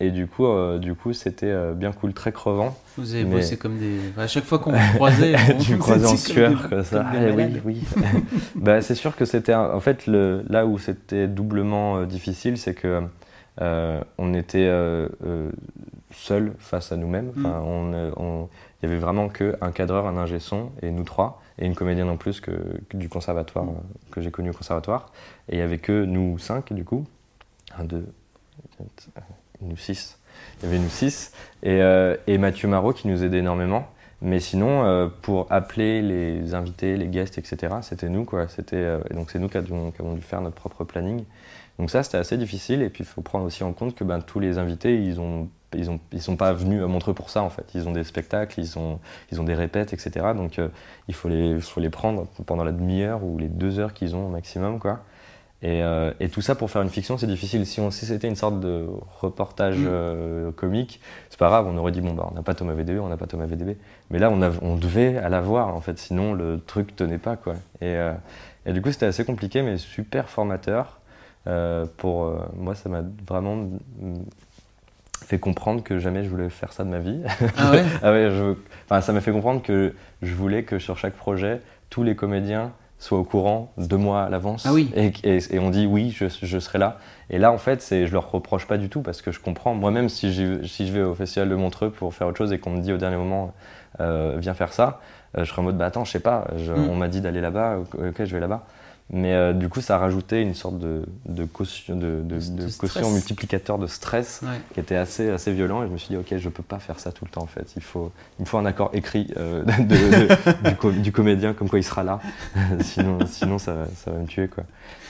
[0.00, 0.48] et du coup,
[0.80, 2.76] du coup, c'était bien cool, très crevant.
[2.98, 4.00] Vous avez bossé comme des.
[4.18, 7.06] À chaque fois qu'on vous croisait, tu me croisais en sueur comme, ça.
[7.06, 7.84] Ah, oui, oui.
[8.56, 10.42] bah, c'est sûr que c'était en fait le...
[10.48, 13.00] là où c'était doublement difficile, c'est que
[13.60, 14.68] on était
[16.10, 17.30] seul face à nous-mêmes.
[17.38, 17.64] Enfin, mm.
[17.64, 18.48] on, on
[18.82, 22.08] il y avait vraiment qu'un cadreur, un ingé son et nous trois, et une comédienne
[22.08, 22.50] en plus que,
[22.92, 25.12] du conservatoire, euh, que j'ai connu au conservatoire.
[25.48, 27.06] Et il n'y avait que nous cinq, du coup.
[27.78, 28.06] Un, deux,
[28.76, 29.08] quatre,
[29.60, 30.18] nous six.
[30.58, 31.32] Il y avait nous six.
[31.62, 33.86] Et, euh, et Mathieu Marot qui nous aidait énormément.
[34.20, 38.48] Mais sinon, euh, pour appeler les invités, les guests, etc., c'était nous, quoi.
[38.48, 41.24] C'était, donc c'est nous qui avons, qui avons, dû faire notre propre planning.
[41.78, 42.82] Donc ça, c'était assez difficile.
[42.82, 45.48] Et puis, il faut prendre aussi en compte que ben, tous les invités, ils ont
[45.74, 47.64] ils ne ils sont pas venus à Montreux pour ça en fait.
[47.74, 48.98] Ils ont des spectacles, ils ont,
[49.30, 50.26] ils ont des répètes, etc.
[50.34, 50.68] Donc euh,
[51.08, 54.26] il faut les, faut les prendre pendant la demi-heure ou les deux heures qu'ils ont
[54.26, 54.78] au maximum.
[54.78, 55.00] Quoi.
[55.62, 57.66] Et, euh, et, tout ça pour faire une fiction, c'est difficile.
[57.66, 58.86] Si, si c'était une sorte de
[59.20, 59.86] reportage mm.
[59.86, 62.98] euh, comique, c'est pas grave, on aurait dit bon, bah, on n'a pas Thomas VDB,
[62.98, 63.76] on n'a pas Thomas VDB.
[64.10, 67.36] Mais là, on, a, on devait à l'avoir en fait, sinon le truc tenait pas.
[67.36, 67.54] Quoi.
[67.80, 67.96] Et,
[68.66, 71.00] et du coup, c'était assez compliqué, mais super formateur.
[71.96, 73.68] pour moi, ça m'a vraiment
[75.22, 77.20] fait comprendre que jamais je voulais faire ça de ma vie.
[77.56, 78.54] Ah ouais, ah ouais je,
[78.84, 81.60] enfin, Ça m'a fait comprendre que je voulais que sur chaque projet,
[81.90, 84.64] tous les comédiens soit au courant deux mois à l'avance.
[84.64, 84.88] Ah oui.
[84.94, 86.98] et, et, on dit oui, je, je, serai là.
[87.30, 89.74] Et là, en fait, je leur reproche pas du tout parce que je comprends.
[89.74, 90.32] Moi-même, si,
[90.64, 92.92] si je vais au festival de Montreux pour faire autre chose et qu'on me dit
[92.92, 93.52] au dernier moment,
[94.00, 95.00] euh, viens faire ça,
[95.36, 96.88] euh, je serai en mode, bah attends, je sais pas, mm.
[96.90, 98.64] on m'a dit d'aller là-bas, ok, je vais là-bas.
[99.14, 103.78] Mais euh, du coup, ça a rajouté une sorte de, de caution, de, de, multiplicateur
[103.78, 104.40] de stress
[104.72, 105.82] qui était assez, assez violent.
[105.82, 107.46] Et je me suis dit, ok, je peux pas faire ça tout le temps en
[107.46, 107.74] fait.
[107.76, 109.64] Il, faut, il me faut un accord écrit euh,
[110.90, 112.20] du, du, comédien comme quoi il sera là.
[112.80, 114.48] sinon, sinon ça, ça, va me tuer.
[114.48, 114.64] Quoi.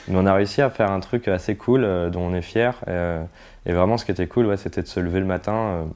[0.08, 2.74] Mais on a réussi à faire un truc assez cool euh, dont on est fier.
[2.88, 5.86] et vraiment, ce qui était cool, ouais, c'était de se lever le matin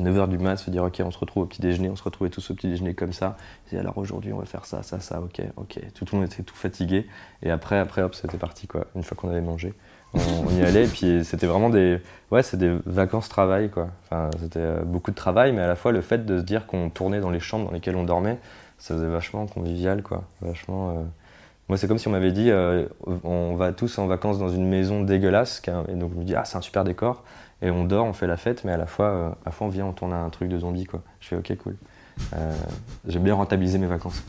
[0.00, 2.30] 9h du mat, se dire ok on se retrouve au petit déjeuner, on se retrouvait
[2.30, 3.36] tous au petit déjeuner comme ça.
[3.72, 5.80] Et alors aujourd'hui on va faire ça, ça, ça, ok, ok.
[5.94, 7.06] Tout, le monde était tout fatigué.
[7.42, 8.86] Et après, après hop, c'était parti quoi.
[8.94, 9.74] Une fois qu'on avait mangé,
[10.14, 10.84] on, y allait.
[10.84, 13.88] Et puis c'était vraiment des, ouais, c'est des vacances travail quoi.
[14.04, 16.66] Enfin, c'était euh, beaucoup de travail, mais à la fois le fait de se dire
[16.66, 18.38] qu'on tournait dans les chambres dans lesquelles on dormait,
[18.78, 20.24] ça faisait vachement convivial quoi.
[20.40, 20.90] Vachement.
[20.90, 21.02] Euh,
[21.68, 22.86] moi, c'est comme si on m'avait dit, euh,
[23.24, 26.44] on va tous en vacances dans une maison dégueulasse, et donc je me dis, ah,
[26.44, 27.22] c'est un super décor
[27.62, 29.66] et on dort, on fait la fête, mais à la fois, euh, à la fois
[29.66, 31.02] on vient, on tourne un truc de zombie, quoi.
[31.20, 31.76] Je fais ok, cool.
[32.34, 32.52] Euh,
[33.06, 34.22] J'aime bien rentabiliser mes vacances.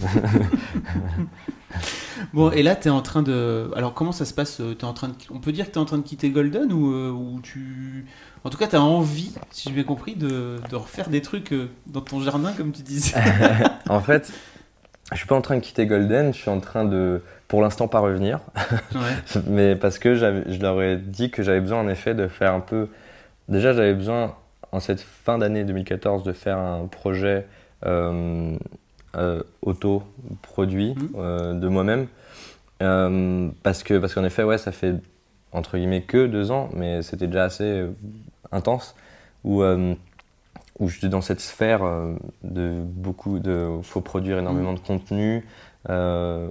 [2.33, 3.71] bon, et là, tu es en train de.
[3.75, 5.13] Alors, comment ça se passe euh, es en train de...
[5.31, 8.05] On peut dire que tu es en train de quitter Golden ou, euh, ou tu.
[8.43, 11.53] En tout cas, tu as envie, si j'ai bien compris, de, de, refaire des trucs
[11.87, 13.15] dans ton jardin, comme tu disais.
[13.89, 14.33] en fait,
[15.11, 17.87] je suis pas en train de quitter Golden, je suis en train de, pour l'instant,
[17.87, 18.39] pas revenir.
[18.95, 19.41] Ouais.
[19.47, 22.59] Mais parce que je leur ai dit que j'avais besoin, en effet, de faire un
[22.59, 22.89] peu
[23.53, 24.35] Déjà, j'avais besoin,
[24.71, 27.45] en cette fin d'année 2014, de faire un projet
[27.85, 28.57] euh,
[29.15, 31.07] euh, auto-produit mmh.
[31.17, 32.07] euh, de moi-même.
[33.61, 34.95] parce que parce qu'en effet, ouais, ça fait
[35.51, 37.85] entre guillemets que deux ans, mais c'était déjà assez
[38.51, 38.95] intense,
[39.43, 41.83] où, où je suis dans cette sphère
[42.43, 43.69] de beaucoup de...
[43.83, 44.75] faut produire énormément mmh.
[44.75, 45.45] de contenu,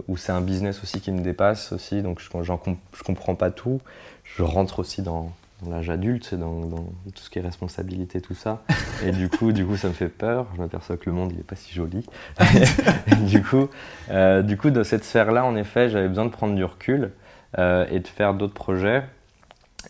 [0.06, 3.80] où c'est un business aussi qui me dépasse aussi, donc je, je comprends pas tout.
[4.22, 5.32] Je rentre aussi dans,
[5.70, 8.62] l'âge adulte, c'est dans, tout ce qui est responsabilité, tout ça.
[9.04, 10.46] Et du coup, du coup, ça me fait peur.
[10.54, 12.06] Je m'aperçois que le monde, il n'est pas si joli.
[13.26, 13.68] du coup,
[14.10, 17.10] euh, du coup, dans cette sphère-là, en effet, j'avais besoin de prendre du recul
[17.58, 19.04] euh, et de faire d'autres projets.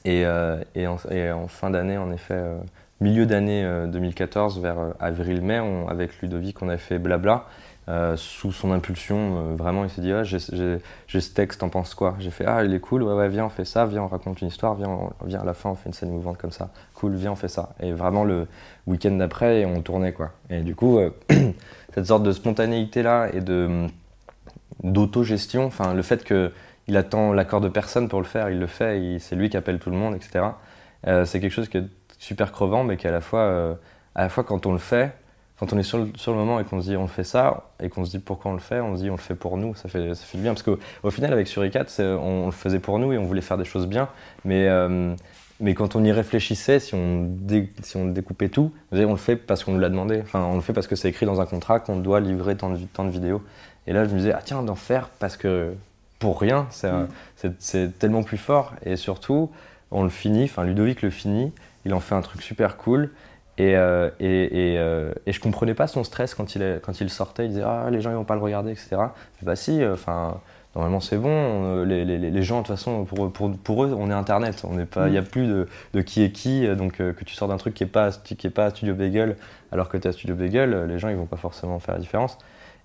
[0.05, 2.41] Et, euh, et, en, fin d'année, en effet,
[3.01, 7.47] milieu d'année 2014, vers avril-mai, avec Ludovic, on a fait Blabla.
[7.89, 11.95] Euh, sous son impulsion, euh, vraiment, il s'est dit ah, j'ai ce texte, t'en penses
[11.95, 12.15] quoi?
[12.21, 14.41] J'ai fait Ah, il est cool, ouais, ouais, viens, on fait ça, viens, on raconte
[14.41, 17.17] une histoire, viens, viens à la fin, on fait une scène mouvante comme ça, cool,
[17.17, 17.71] viens, on fait ça.
[17.81, 18.47] Et vraiment, le
[18.87, 20.31] week-end d'après, on tournait, quoi.
[20.49, 21.11] Et du coup, euh,
[21.95, 23.89] cette sorte de spontanéité-là et de
[24.85, 29.19] d'autogestion, enfin, le fait qu'il attend l'accord de personne pour le faire, il le fait,
[29.19, 30.45] c'est lui qui appelle tout le monde, etc.
[31.25, 31.87] c'est quelque chose qui est
[32.19, 33.77] super crevant, mais qui à la fois,
[34.17, 35.13] à la fois quand on le fait,
[35.63, 37.69] quand on est sur le, sur le moment et qu'on se dit on fait ça,
[37.79, 39.57] et qu'on se dit pourquoi on le fait, on se dit on le fait pour
[39.57, 40.55] nous, ça fait, ça fait du bien.
[40.55, 43.59] Parce qu'au final, avec Suricat, on, on, le faisait pour nous et on voulait faire
[43.59, 44.09] des choses bien.
[44.45, 45.15] Mais, euh,
[45.61, 47.31] mais quand on y réfléchissait, si on,
[47.81, 50.21] si on découpait tout, on le fait parce qu'on nous l'a demandé.
[50.23, 52.71] Enfin, on le fait parce que c'est écrit dans un contrat qu'on doit livrer tant
[52.71, 53.41] de, tant de vidéos.
[53.87, 55.75] Et là, je me disais, ah tiens, d'en faire parce que
[56.19, 56.67] pour rien,
[57.61, 58.73] c'est tellement plus fort.
[58.85, 59.49] Et surtout,
[59.93, 61.53] on le finit, enfin Ludovic le finit,
[61.85, 63.13] il en fait un truc super cool.
[63.59, 67.11] Et, euh, et, et, euh, et, je comprenais pas son stress quand il, quand il
[67.11, 67.45] sortait.
[67.45, 68.97] Il disait Ah, les gens ils vont pas le regarder, etc.
[69.43, 70.41] bah, si, euh, enfin.
[70.75, 71.85] Normalement, c'est bon.
[71.85, 74.65] Les, les, les, gens, de toute façon, pour, pour, pour, eux, on est Internet.
[74.65, 75.25] Il n'y a mm.
[75.27, 76.67] plus de, de, qui est qui.
[76.77, 79.37] Donc, que tu sors d'un truc qui n'est pas, qui est pas à Studio Bagel,
[79.71, 82.01] alors que tu es à Studio Bagel, les gens, ils vont pas forcément faire la
[82.01, 82.39] différence.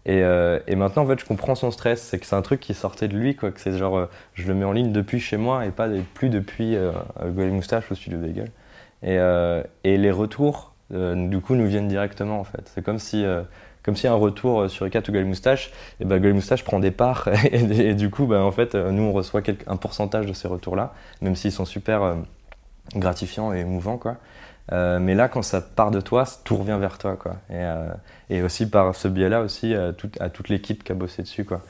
[0.06, 2.02] Et, et, maintenant, en fait, je comprends son stress.
[2.02, 3.52] C'est que c'est un truc qui sortait de lui, quoi.
[3.52, 6.76] Que c'est genre, je le mets en ligne depuis chez moi et pas plus depuis
[6.76, 6.92] euh,
[7.24, 8.52] Moustache ou Studio Bagel.
[9.04, 12.70] Et, euh, et les retours, euh, du coup, nous viennent directement en fait.
[12.74, 13.44] C'est comme si euh,
[13.84, 15.72] comme si un retour sur Icat ou Gueule Moustache,
[16.02, 19.14] et ben Gueule Moustache prend des parts et, du coup, ben, en fait, nous on
[19.14, 22.18] reçoit un pourcentage de ces retours-là, même s'ils sont super
[22.96, 24.18] gratifiants et émouvants, quoi.
[24.70, 27.38] mais là, quand ça part de toi, tout revient vers toi, quoi.
[28.30, 31.62] Et, aussi par ce biais-là aussi à, toute l'équipe qui a bossé dessus, quoi.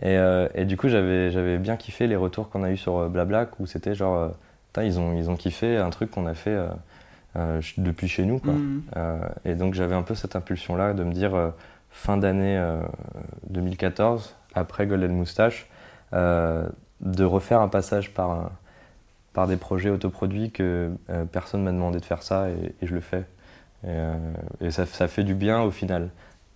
[0.00, 3.94] Et, du coup, j'avais bien kiffé les retours qu'on a eu sur Blabla, où c'était
[3.94, 4.32] genre
[4.76, 6.68] ils ont, ils ont kiffé un truc qu'on a fait euh,
[7.36, 8.38] euh, depuis chez nous.
[8.38, 8.52] Quoi.
[8.52, 8.82] Mm.
[8.96, 11.52] Euh, et donc j'avais un peu cette impulsion-là de me dire,
[11.90, 12.60] fin d'année
[13.50, 15.68] 2014, après Golden Moustache,
[16.12, 18.50] de refaire un passage par,
[19.32, 20.90] par des projets autoproduits que
[21.32, 23.24] personne m'a demandé de faire ça et, je le fais.
[23.84, 26.10] Et, ça, ça, fait du bien au final.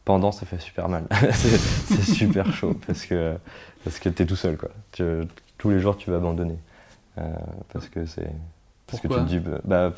[0.04, 1.04] Pendant, ça fait super mal.
[1.32, 3.36] c'est super chaud parce que,
[3.84, 4.56] parce que tu es tout seul.
[4.56, 4.70] Quoi.
[5.58, 6.58] tous les jours, tu vas abandonner.
[7.18, 7.22] Euh,
[7.72, 8.30] parce que c'est.
[8.86, 9.40] Parce que tu te dis.
[9.64, 9.92] Bah,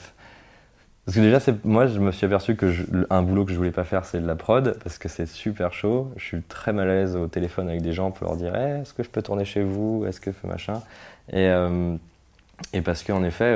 [1.05, 2.73] Parce que déjà, moi, je me suis aperçu que
[3.11, 5.73] un boulot que je voulais pas faire, c'est de la prod, parce que c'est super
[5.73, 6.13] chaud.
[6.17, 8.81] Je suis très mal à l'aise au téléphone avec des gens pour leur dire eh,
[8.81, 10.05] est-ce que je peux tourner chez vous?
[10.07, 10.83] Est-ce que je fais machin?
[11.31, 11.97] Et, euh,
[12.73, 13.51] et parce qu'en effet,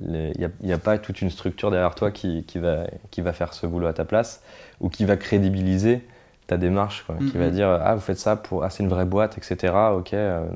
[0.00, 3.32] il euh, n'y a, pas toute une structure derrière toi qui, qui, va, qui va
[3.32, 4.42] faire ce boulot à ta place
[4.80, 6.06] ou qui va crédibiliser
[6.46, 9.04] ta démarche, quoi, qui va dire ah vous faites ça pour ah c'est une vraie
[9.04, 10.46] boîte etc ok euh,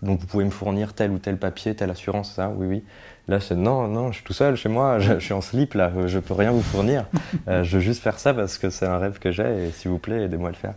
[0.00, 2.52] donc vous pouvez me fournir tel ou tel papier telle assurance ça?
[2.56, 2.84] Oui oui
[3.28, 5.92] Là, je non, non, je suis tout seul chez moi, je, suis en slip là,
[6.06, 7.06] je peux rien vous fournir.
[7.48, 9.90] Euh, je veux juste faire ça parce que c'est un rêve que j'ai et s'il
[9.90, 10.74] vous plaît, aidez-moi à le faire.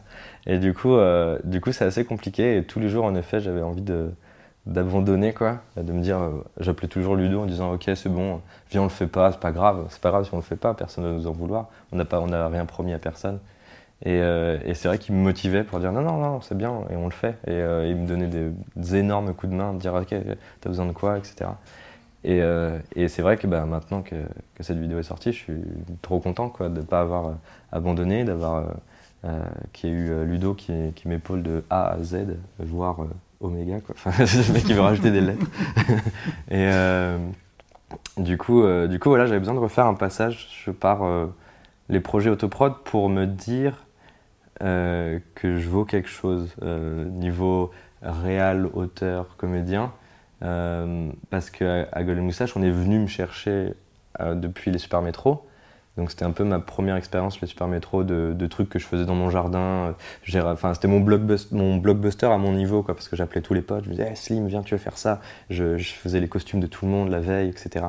[0.47, 3.39] Et du coup, euh, du coup, c'est assez compliqué et tous les jours, en effet,
[3.39, 4.11] j'avais envie de
[4.65, 6.19] d'abandonner quoi, de me dire,
[6.59, 8.41] j'appelais toujours Ludo en disant ok c'est bon,
[8.71, 10.55] viens on le fait pas, c'est pas grave, c'est pas grave si on le fait
[10.55, 12.97] pas, personne ne va nous en vouloir, on n'a pas, on n'a rien promis à
[12.97, 13.39] personne.
[14.03, 16.95] Et, et c'est vrai qu'il me motivait pour dire non, non, non, c'est bien, et
[16.95, 17.37] on le fait.
[17.47, 17.57] Et
[17.89, 20.13] il me donnait des, énormes coups de main, de dire ok,
[20.61, 21.47] t'as besoin de quoi, etc.
[22.27, 24.15] Euh, et, c'est vrai que bah, maintenant que,
[24.59, 25.61] cette vidéo est sortie, je suis
[26.01, 27.33] trop content de ne pas avoir euh,
[27.71, 28.65] abandonné, d'avoir
[29.25, 29.43] euh,
[29.73, 30.73] qu'il y ait eu Ludo qui,
[31.05, 32.97] m'épaule de A à Z, voire
[33.41, 33.79] Oméga.
[33.81, 33.95] Quoi.
[34.05, 35.45] Enfin, le mec qui veut rajouter des lettres.
[36.51, 36.69] et
[38.17, 41.01] du coup, du coup voilà, j'avais besoin de refaire un passage par
[41.89, 43.84] les projets autoprod pour me dire
[44.59, 49.91] que je vaux quelque chose niveau réal, auteur, comédien.
[50.43, 53.73] Euh, parce qu'à à Golden Moustache, on est venu me chercher
[54.19, 55.45] euh, depuis les super métros.
[55.97, 59.05] Donc c'était un peu ma première expérience, les super métros, de, trucs que je faisais
[59.05, 59.95] dans mon jardin.
[60.43, 63.85] Enfin, c'était mon blockbuster, à mon niveau, quoi, parce que j'appelais tous les potes.
[63.85, 65.21] Je disais, Slim, viens, tu veux faire ça?
[65.49, 67.85] Je, faisais les costumes de tout le monde la veille, etc.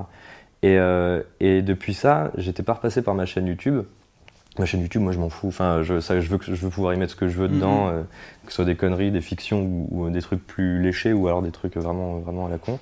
[0.62, 3.82] Et, euh, et depuis ça, j'étais pas repassé par ma chaîne YouTube
[4.58, 5.48] ma chaîne YouTube, moi je m'en fous.
[5.48, 7.86] Enfin, je, ça, je, veux, je veux pouvoir y mettre ce que je veux dedans,
[7.86, 7.92] mhm.
[7.92, 8.02] euh,
[8.44, 11.50] que ce soit des conneries, des fictions ou, des trucs plus léchés ou alors des
[11.50, 12.78] trucs vraiment, vraiment à la con.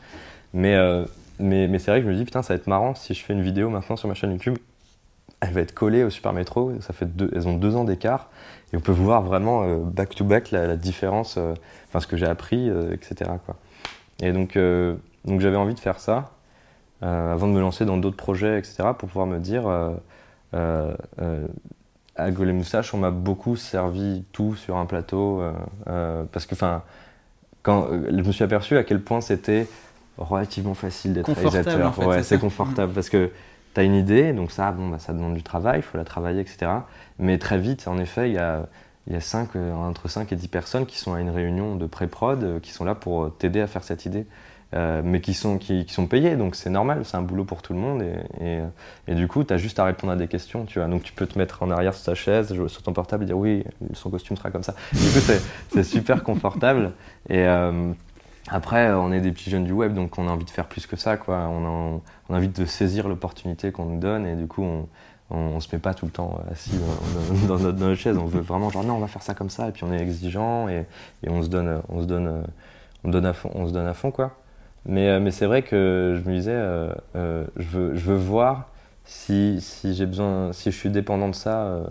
[0.53, 1.05] Mais, euh,
[1.39, 3.25] mais, mais c'est vrai que je me dis, putain, ça va être marrant si je
[3.25, 4.57] fais une vidéo maintenant sur ma chaîne YouTube.
[5.41, 8.31] Elle va être collée au Super Métro, ça fait deux, elles ont deux ans d'écart,
[8.72, 11.39] et on peut voir vraiment euh, back to back la, différence,
[11.89, 13.31] enfin ce que j'ai appris, etc.
[13.45, 13.57] Quoi.
[14.22, 14.57] Et donc,
[15.25, 16.31] donc j'avais envie de faire ça
[17.03, 19.64] avant de me lancer dans d'autres projets, etc., pour pouvoir me dire
[20.55, 21.46] euh, euh,
[22.16, 25.42] à Golé Moustache, on m'a beaucoup servi tout sur un plateau.
[25.88, 26.82] Euh, parce que, enfin,
[27.62, 29.66] quand je me suis aperçu à quel point c'était
[30.16, 31.98] relativement facile d'être réalisateur.
[32.07, 33.30] ouais, c'est confortable parce que
[33.74, 36.05] tu as une idée, donc ça, bon, bah, ça demande du travail, il faut la
[36.05, 36.70] travailler, etc.
[37.18, 38.68] Mais très vite, en effet, il y a,
[39.09, 42.61] y a cinq, entre 5 et 10 personnes qui sont à une réunion de pré-prod,
[42.61, 44.26] qui sont là pour t'aider à faire cette idée.
[44.75, 47.75] Euh, mais qui sont, qui, sont payés, donc c'est normal, c'est un boulot pour tout
[47.75, 48.03] le monde,
[48.41, 48.59] et,
[49.07, 50.89] et, du coup, tu as juste à répondre à des questions, tu vois.
[50.89, 53.39] Donc tu peux te mettre en arrière sur ta chaise, sur ton portable et dire
[53.39, 53.62] oui,
[53.93, 54.75] son costume sera comme ça.
[54.93, 55.33] Du coup,
[55.70, 56.91] c'est super confortable,
[57.29, 57.93] et euh,
[58.49, 60.87] après, on est des petits jeunes du web, donc on a envie de faire plus
[60.87, 61.49] que ça, quoi.
[61.49, 64.89] On a, on a envie de saisir l'opportunité qu'on nous donne, et du coup, on,
[65.31, 66.72] on, se met pas tout le temps assis
[67.47, 69.51] dans, notre, dans, notre, chaise, on veut vraiment genre non, on va faire ça comme
[69.51, 70.85] ça, et puis on est exigeant, et,
[71.22, 72.43] et on se donne, on se donne,
[73.05, 74.33] on donne à fond, on se donne à fond, quoi.
[74.87, 78.16] Mais, euh, mais c'est vrai que je me disais, euh, euh, je, veux, je veux
[78.16, 78.68] voir
[79.05, 81.82] si, si j'ai besoin, si je suis dépendant de ça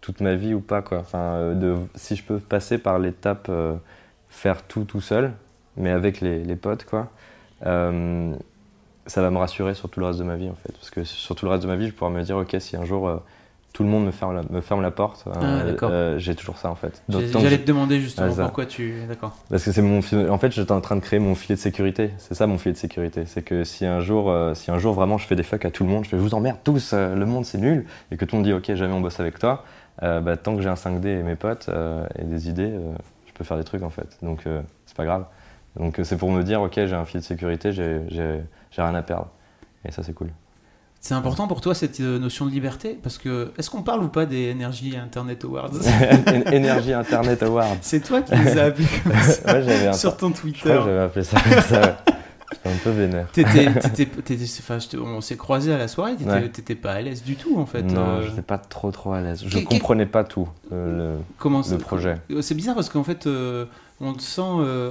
[0.00, 0.82] toute ma vie ou pas.
[0.82, 0.98] Quoi.
[0.98, 3.50] Enfin, de, si je peux passer par l'étape
[4.28, 5.32] faire tout tout seul,
[5.76, 7.10] mais avec les, les potes, quoi,
[7.62, 10.72] ça va me rassurer sur tout le reste de ma vie en fait.
[10.72, 12.76] Parce que sur tout le reste de ma vie, je pourrais me dire, ok, si
[12.76, 13.22] un jour
[13.76, 15.26] tout le monde me ferme la, me ferme la porte.
[15.26, 17.02] Ah, euh, euh, j'ai toujours ça en fait.
[17.10, 19.02] J'allais te demander justement pourquoi tu.
[19.06, 19.36] D'accord.
[19.50, 19.98] Parce que c'est mon.
[20.30, 22.12] En fait, j'étais en train de créer mon filet de sécurité.
[22.16, 23.24] C'est ça mon filet de sécurité.
[23.26, 25.70] C'est que si un jour, euh, si un jour vraiment je fais des fucks à
[25.70, 28.24] tout le monde, je fais je vous emmerde tous, le monde c'est nul, et que
[28.24, 29.62] tout le monde dit ok jamais on bosse avec toi,
[30.00, 31.68] bah, tant que j'ai un 5D et mes potes
[32.18, 32.72] et des idées,
[33.26, 34.16] je peux faire des trucs en fait.
[34.22, 34.44] Donc
[34.86, 35.26] c'est pas grave.
[35.78, 38.40] Donc c'est pour me dire ok j'ai un filet de sécurité, j'ai
[38.78, 39.28] rien à perdre.
[39.84, 40.30] Et ça c'est cool.
[41.06, 42.98] C'est important pour toi cette euh, notion de liberté?
[43.00, 45.70] Parce que, est-ce qu'on parle ou pas des Energy Internet Awards?
[46.52, 47.76] Energy Internet Awards.
[47.80, 48.88] C'est toi qui les as appelés
[49.46, 50.76] ouais, sur ton Twitter.
[50.84, 51.98] J'avais appelé ça comme ça.
[52.50, 53.28] J'étais un peu vénère.
[55.06, 56.16] on s'est croisés à la soirée,
[56.52, 57.82] t'étais pas à l'aise du tout en fait.
[57.82, 58.22] Non, euh...
[58.26, 59.44] j'étais pas trop trop à l'aise.
[59.46, 62.16] Je comprenais pas tout euh, le, Comment le projet.
[62.40, 63.66] C'est bizarre parce qu'en fait, euh,
[64.00, 64.42] on te sent.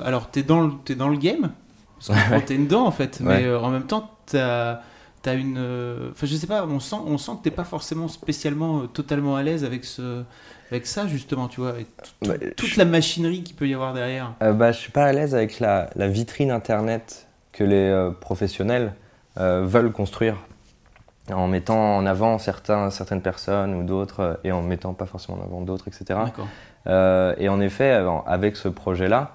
[0.06, 1.52] alors, t'es dans, es dans le game,
[2.00, 4.80] parce que t'es dedans en fait, mais en même temps, t'as
[5.26, 5.58] t'as une.
[5.58, 8.86] Euh, enfin, je sais pas, on sent, on sent que t'es pas forcément spécialement euh,
[8.86, 10.24] totalement à l'aise avec, ce,
[10.70, 11.88] avec ça, justement, tu vois, avec
[12.22, 14.34] bah, toute la machinerie qu'il peut y avoir derrière.
[14.44, 18.94] Euh, bah, je suis pas à l'aise avec la, la, vitrine internet que les professionnels
[19.38, 20.36] veulent construire
[21.32, 25.44] en mettant en avant certains, certaines personnes ou d'autres et en mettant pas forcément en
[25.44, 26.20] avant d'autres, etc.
[26.86, 27.98] et en effet,
[28.28, 29.32] avec ce projet-là,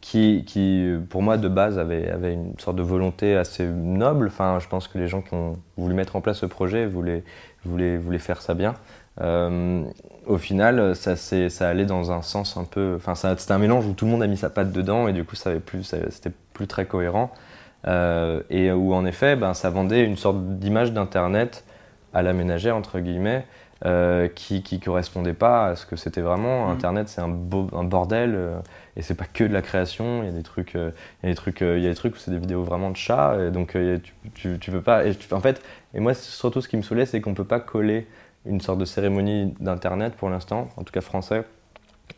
[0.00, 4.26] qui, qui, pour moi, de base, avait, avait une sorte de volonté assez noble.
[4.26, 7.24] Enfin, je pense que les gens qui ont voulu mettre en place ce projet voulaient,
[7.64, 8.74] voulaient, voulaient faire ça bien.
[9.20, 9.82] Euh,
[10.26, 12.94] au final, ça, ça allait dans un sens un peu.
[12.96, 15.24] Enfin, c'était un mélange où tout le monde a mis sa patte dedans et du
[15.24, 17.32] coup, ça avait plus, c'était plus très cohérent.
[17.86, 21.64] Euh, et où en effet, ben, ça vendait une sorte d'image d'internet
[22.12, 23.46] à la ménagère entre guillemets,
[23.84, 26.66] euh, qui, qui correspondait pas à ce que c'était vraiment.
[26.66, 26.70] Mmh.
[26.72, 28.36] Internet, c'est un, un, bordel
[28.98, 30.22] et c'est pas que de la création.
[30.22, 30.76] Il y a des trucs,
[31.22, 33.38] des trucs, il y a des trucs où c'est des vidéos vraiment de chats.
[33.40, 33.76] Et donc
[34.34, 35.04] tu, tu, peux pas.
[35.30, 35.62] En fait,
[35.94, 38.06] et moi surtout ce qui me saoulait, c'est qu'on peut pas coller
[38.44, 41.44] une sorte de cérémonie d'internet pour l'instant, en tout cas français,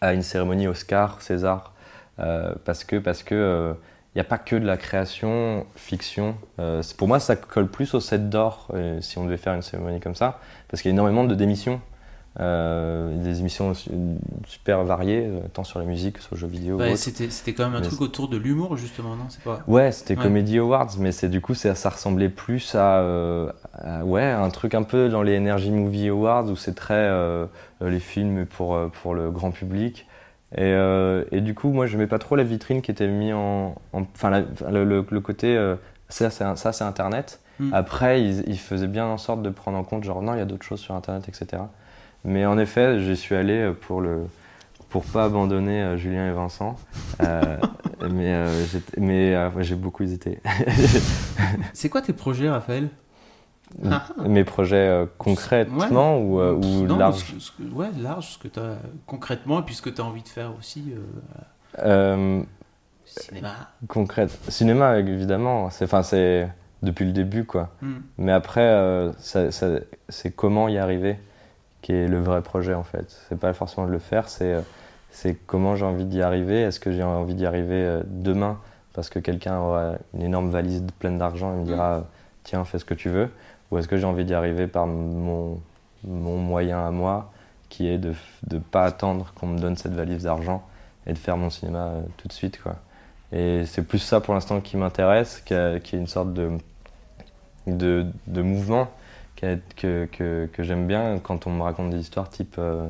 [0.00, 1.74] à une cérémonie Oscar, César,
[2.16, 3.76] parce que parce que
[4.14, 6.36] il n'y a pas que de la création, fiction.
[6.58, 9.62] Euh, pour moi, ça colle plus au set d'or euh, si on devait faire une
[9.62, 11.80] cérémonie comme ça, parce qu'il y a énormément de démissions.
[12.38, 13.72] Euh, des émissions
[14.46, 16.78] super variées, tant sur la musique que sur le jeu vidéo.
[16.94, 19.26] C'était quand même un truc autour de l'humour, justement, non?
[19.44, 19.64] Pas...
[19.66, 23.04] Ouais, c'était Comedy Awards, mais du coup, ça, ressemblait plus à,
[24.04, 27.10] ouais, un truc un peu dans les Energy Movie Awards où c'est très
[27.80, 30.06] les films pour, pour le grand public.
[30.56, 33.34] Et, euh, et, du coup, moi, je n'aimais pas trop la vitrine qui était mise
[33.34, 33.76] en.
[33.92, 35.56] Enfin, le, le, côté.
[35.56, 35.76] Euh,
[36.08, 37.40] ça, c'est Internet.
[37.60, 37.72] Hmm.
[37.72, 40.42] Après, ils, ils, faisaient bien en sorte de prendre en compte, genre, non, il y
[40.42, 41.62] a d'autres choses sur Internet, etc.
[42.24, 44.26] Mais en effet, j'y suis allé pour le
[44.88, 46.76] pour pas abandonner euh, Julien et Vincent.
[47.22, 47.56] Euh,
[48.10, 48.44] mais
[48.98, 50.40] mais j'ai beaucoup hésité.
[51.72, 52.90] c'est quoi tes projets, Raphaël?
[53.88, 54.04] Ah.
[54.26, 58.76] Mes projets euh, concrètement ou, euh, ou large ce Ouais, large, ce que tu as
[59.06, 60.92] concrètement et puis ce que tu as envie de faire aussi.
[61.78, 62.42] Euh,
[63.04, 63.54] cinéma.
[63.88, 64.36] Concrète.
[64.48, 65.70] Cinéma, évidemment.
[65.70, 66.48] C'est, enfin, c'est
[66.82, 67.70] depuis le début, quoi.
[67.80, 67.98] Hmm.
[68.18, 69.68] Mais après, ça, ça,
[70.08, 71.16] c'est comment y arriver?
[71.82, 73.06] Qui est le vrai projet, en fait.
[73.28, 74.56] C'est pas forcément de le faire, c'est,
[75.10, 76.60] c'est comment j'ai envie d'y arriver.
[76.60, 78.58] Est-ce que j'ai envie d'y arriver demain?
[78.92, 82.04] Parce que quelqu'un aura une énorme valise pleine d'argent et me dira
[82.44, 83.30] tiens, fais ce que tu veux
[83.70, 85.60] ou est-ce que j'ai envie d'y arriver par mon,
[86.04, 87.32] mon, moyen à moi,
[87.68, 88.14] qui est de
[88.50, 90.62] ne pas attendre qu'on me donne cette valise d'argent
[91.06, 92.60] et de faire mon cinéma euh, tout de suite.
[92.60, 92.76] Quoi.
[93.32, 96.50] Et c'est plus ça pour l'instant qui m'intéresse, qui, est une sorte de,
[97.66, 98.88] de, de mouvement
[99.40, 102.86] que, que, que j'aime bien quand on me raconte des histoires type euh,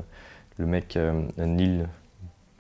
[0.59, 1.87] le mec euh, Neil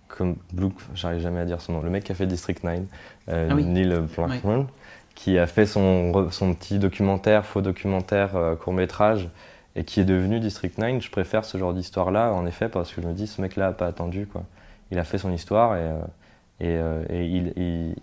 [0.08, 2.80] comme Blue, j'arrive jamais à dire son nom, le mec qui a fait District 9,
[3.28, 4.66] euh, ah Neil Blackman,
[5.14, 9.28] qui a fait son, son petit documentaire, faux documentaire, court métrage,
[9.76, 11.00] et qui est devenu District 9.
[11.00, 13.72] Je préfère ce genre d'histoire-là, en effet, parce que je me dis, ce mec-là n'a
[13.72, 14.26] pas attendu.
[14.26, 14.42] Quoi.
[14.90, 16.74] Il a fait son histoire et, et,
[17.08, 17.94] et il,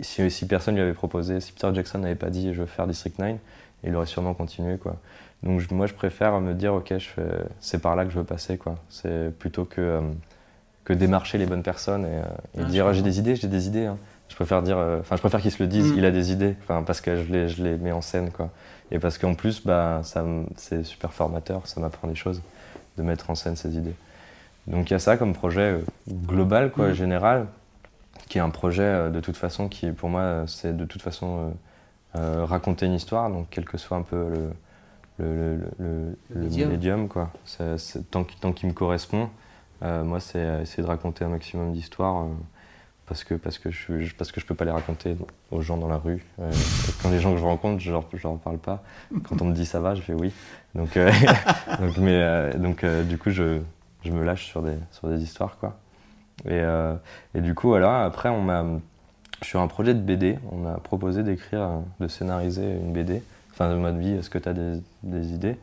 [0.00, 2.86] si, si, personne lui avait proposé, si Peter Jackson n'avait pas dit je veux faire
[2.86, 3.36] District 9,
[3.84, 4.78] il aurait sûrement continué.
[4.78, 4.96] Quoi.
[5.42, 6.94] Donc moi, je préfère me dire, ok,
[7.60, 8.56] c'est par là que je veux passer.
[8.56, 8.76] Quoi.
[8.88, 10.00] C'est plutôt que,
[10.84, 13.86] que démarcher les bonnes personnes et, et ah, dire, j'ai des idées, j'ai des idées.
[13.86, 13.98] Hein.
[14.28, 15.92] Je préfère dire, euh, enfin, je préfère qu'il se le dise.
[15.92, 15.98] Mm.
[15.98, 18.50] Il a des idées, enfin, parce que je les, je les mets en scène, quoi.
[18.90, 20.24] Et parce qu'en plus, bah, ça,
[20.56, 21.66] c'est super formateur.
[21.66, 22.42] Ça m'apprend des choses
[22.96, 23.94] de mettre en scène ces idées.
[24.66, 25.78] Donc il y a ça comme projet euh,
[26.10, 26.94] global, quoi, mm.
[26.94, 27.46] général,
[28.28, 31.52] qui est un projet euh, de toute façon qui, pour moi, c'est de toute façon
[32.14, 33.30] raconter une histoire.
[33.30, 34.50] Donc quel que soit un peu le,
[35.18, 37.08] le, le, le médium.
[37.08, 37.30] quoi.
[38.10, 39.28] tant, tant qu'il me correspond,
[39.82, 42.26] moi, c'est essayer de raconter un maximum d'histoires
[43.06, 45.16] parce que, parce, que je, parce que je peux pas les raconter
[45.50, 46.24] aux gens dans la rue.
[46.40, 46.50] Euh,
[47.02, 48.82] quand les gens que je rencontre, je leur, leur parle pas.
[49.24, 50.32] Quand on me dit ça va, je fais oui.
[50.74, 51.10] Donc, euh,
[51.80, 53.60] donc, mais, euh, donc du coup, je,
[54.02, 55.58] je, me lâche sur des, sur des histoires.
[55.58, 55.78] Quoi.
[56.48, 56.62] Et,
[57.34, 58.64] et du coup, voilà, après, on m'a,
[59.44, 61.68] sur un projet de BD, on m'a proposé d'écrire,
[62.00, 63.22] de scénariser une BD.
[63.52, 65.56] Enfin, de mode vie, est-ce que tu as des, des idées?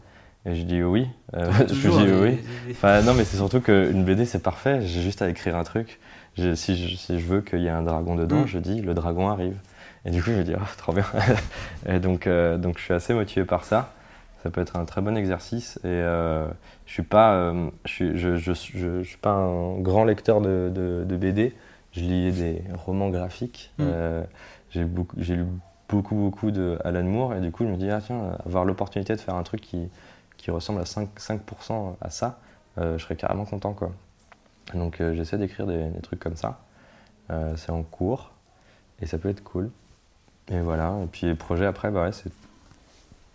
[0.46, 1.08] Et je dis oui.
[1.34, 2.40] je dis oui.
[2.72, 4.82] Enfin, non, mais c'est surtout qu'une BD, c'est parfait.
[4.82, 6.00] J'ai juste à écrire un truc
[6.36, 8.48] si, je, si, je, veux qu'il y ait un dragon dedans, mm.
[8.48, 9.58] je dis le dragon arrive.
[10.06, 11.06] Et du coup, je me dis, oh, trop bien.
[11.88, 13.94] et donc, euh, donc, je suis assez motivé par ça.
[14.42, 15.78] Ça peut être un très bon exercice.
[15.84, 16.48] Et euh,
[16.88, 21.54] je suis pas, euh, je, suis, je, pas un grand lecteur de, de, BD.
[21.94, 23.74] Je lis des romans graphiques.
[23.78, 24.24] Mm.
[24.74, 25.46] j'ai lu
[25.90, 27.36] beaucoup, beaucoup de Alan Moore.
[27.36, 29.90] Et du coup, je me dis, ah, tiens, avoir l'opportunité de faire un truc qui,
[30.38, 31.42] qui ressemble à 5%, 5
[32.00, 32.40] à ça,
[32.78, 33.92] je serais carrément content, quoi.
[34.74, 36.60] Donc euh, j'essaie d'écrire des, trucs comme ça.
[37.30, 38.32] Euh, c'est en cours
[39.02, 39.70] et ça peut être cool.
[40.50, 40.98] Et voilà.
[41.04, 42.10] Et puis les projets après, bah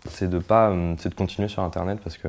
[0.09, 2.27] c'est de pas, euh, c'est de continuer sur Internet parce que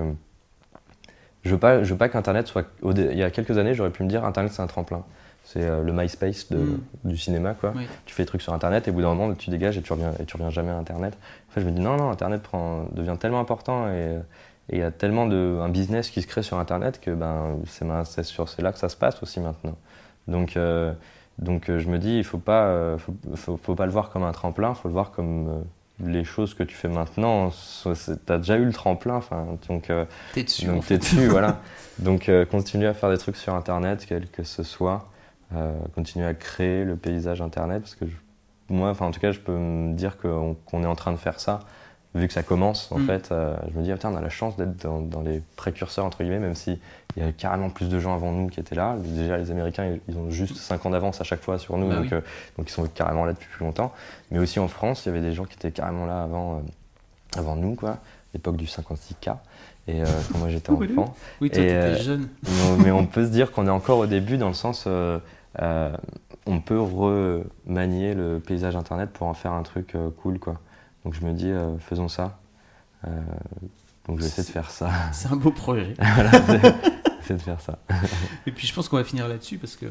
[1.44, 2.66] je veux pas, je veux pas qu'Internet soit.
[2.82, 5.04] Il y a quelques années, j'aurais pu me dire Internet c'est un tremplin.
[5.50, 6.80] C'est le MySpace de, mm.
[7.04, 7.72] du cinéma, quoi.
[8.04, 9.90] Tu fais des trucs sur Internet et au bout d'un moment, tu dégages et tu
[9.94, 11.16] reviens, et tu reviens jamais à Internet.
[11.48, 14.18] En fait, je me dis non, non, Internet prend, devient tellement important et
[14.70, 17.86] il y a tellement de un business qui se crée sur Internet que ben, c'est
[17.86, 19.76] là que ça se passe aussi maintenant.
[20.26, 20.92] Donc, euh,
[21.38, 24.74] Donc je me dis, il faut pas, faut, faut, pas le voir comme un tremplin,
[24.76, 25.64] il faut le voir comme
[26.04, 27.50] les choses que tu fais maintenant.
[27.84, 27.88] Tu
[28.28, 29.22] as déjà eu le tremplin,
[29.66, 29.90] donc
[30.34, 30.66] t'es dessus.
[30.66, 31.60] Donc t'es dessus, voilà.
[32.00, 35.08] Donc continue à faire des trucs sur Internet, quel que ce soit.
[35.94, 38.04] Continue à créer le paysage Internet, parce que
[38.68, 41.40] moi, enfin en tout cas, je peux me dire qu'on est en train de faire
[41.40, 41.60] ça
[42.14, 43.06] vu que ça commence, en mm.
[43.06, 46.38] fait, euh, je me dis, on a la chance d'être dans, les précurseurs, entre guillemets,
[46.38, 46.78] même s'il
[47.16, 48.96] y a carrément plus de gens avant nous qui étaient là.
[48.98, 51.96] Déjà, les Américains, ils, ont juste 5 ans d'avance à chaque fois sur nous, bah
[51.96, 52.20] donc, euh,
[52.56, 53.92] donc, ils sont carrément là depuis plus longtemps.
[54.30, 57.38] Mais aussi en France, il y avait des gens qui étaient carrément là avant, euh,
[57.38, 57.98] avant nous, quoi,
[58.34, 59.36] l'époque du 56K.
[59.86, 61.14] Et quand moi j'étais enfant.
[61.40, 62.28] Oui, toi, étais jeune.
[62.84, 64.86] mais on peut se dire qu'on est encore au début dans le sens.
[65.56, 70.60] On peut remanier le paysage internet pour en faire un truc cool, quoi.
[71.04, 72.38] Donc je me dis, euh, faisons ça.
[73.06, 73.10] Euh,
[74.06, 74.90] donc je vais essayer de faire ça.
[75.12, 75.94] C'est un beau projet.
[76.14, 77.78] voilà, de faire ça.
[78.46, 79.86] Et puis je pense qu'on va finir là-dessus parce que.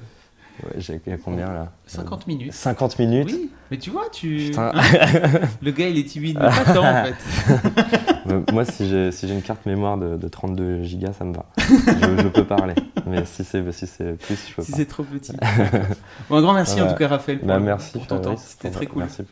[0.64, 2.54] Ouais, j'ai combien là 50 minutes.
[2.54, 4.52] 50 minutes Oui, mais tu vois, tu.
[4.58, 4.72] Hein
[5.62, 8.52] le gars il est timide, mais pas tant en fait.
[8.52, 11.46] Moi, si j'ai si une carte mémoire de, 32 gigas, ça me va.
[11.58, 12.74] Je, peux parler.
[13.06, 15.34] Mais si c'est si plus, je peux si c'est trop petit.
[16.30, 18.38] bon, un grand merci en tout cas, Raphaël, pour, bah, merci, ton temps.
[18.38, 19.04] C'était très cool.
[19.04, 19.24] Merci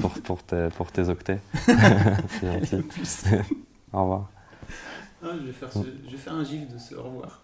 [0.00, 1.38] pour, pour, tes, pour tes octets.
[1.54, 2.76] c'est gentil.
[3.92, 4.28] au revoir.
[5.24, 7.40] Ah, je, vais faire je, vais faire un gif de ce au revoir.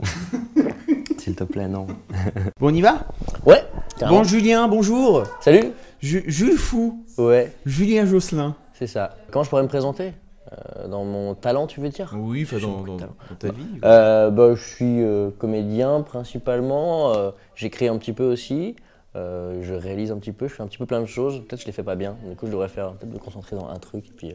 [1.29, 1.87] S'il te plaît, non.
[2.59, 3.01] bon, on y va?
[3.45, 3.63] Ouais.
[4.01, 5.25] Bon, Julien, bonjour.
[5.41, 5.73] Salut.
[6.01, 7.05] Jules Fou.
[7.19, 7.53] Ouais.
[7.67, 8.57] Julien Josselin.
[8.73, 9.15] C'est ça.
[9.31, 10.15] Comment je pourrais me présenter?
[10.51, 12.17] Euh, dans mon talent, tu veux dire?
[12.19, 12.97] Oui, dans, dans,
[13.39, 13.67] ta vie.
[13.85, 17.13] Euh, bah, je suis euh, comédien principalement.
[17.55, 18.75] J'écris un petit peu aussi.
[19.15, 20.49] je réalise un petit peu.
[20.49, 21.41] Je fais un petit peu plein de choses.
[21.41, 22.17] Peut-être que je les fais pas bien.
[22.27, 24.09] Du coup, je devrais faire peut-être me concentrer dans un truc.
[24.09, 24.35] Et puis,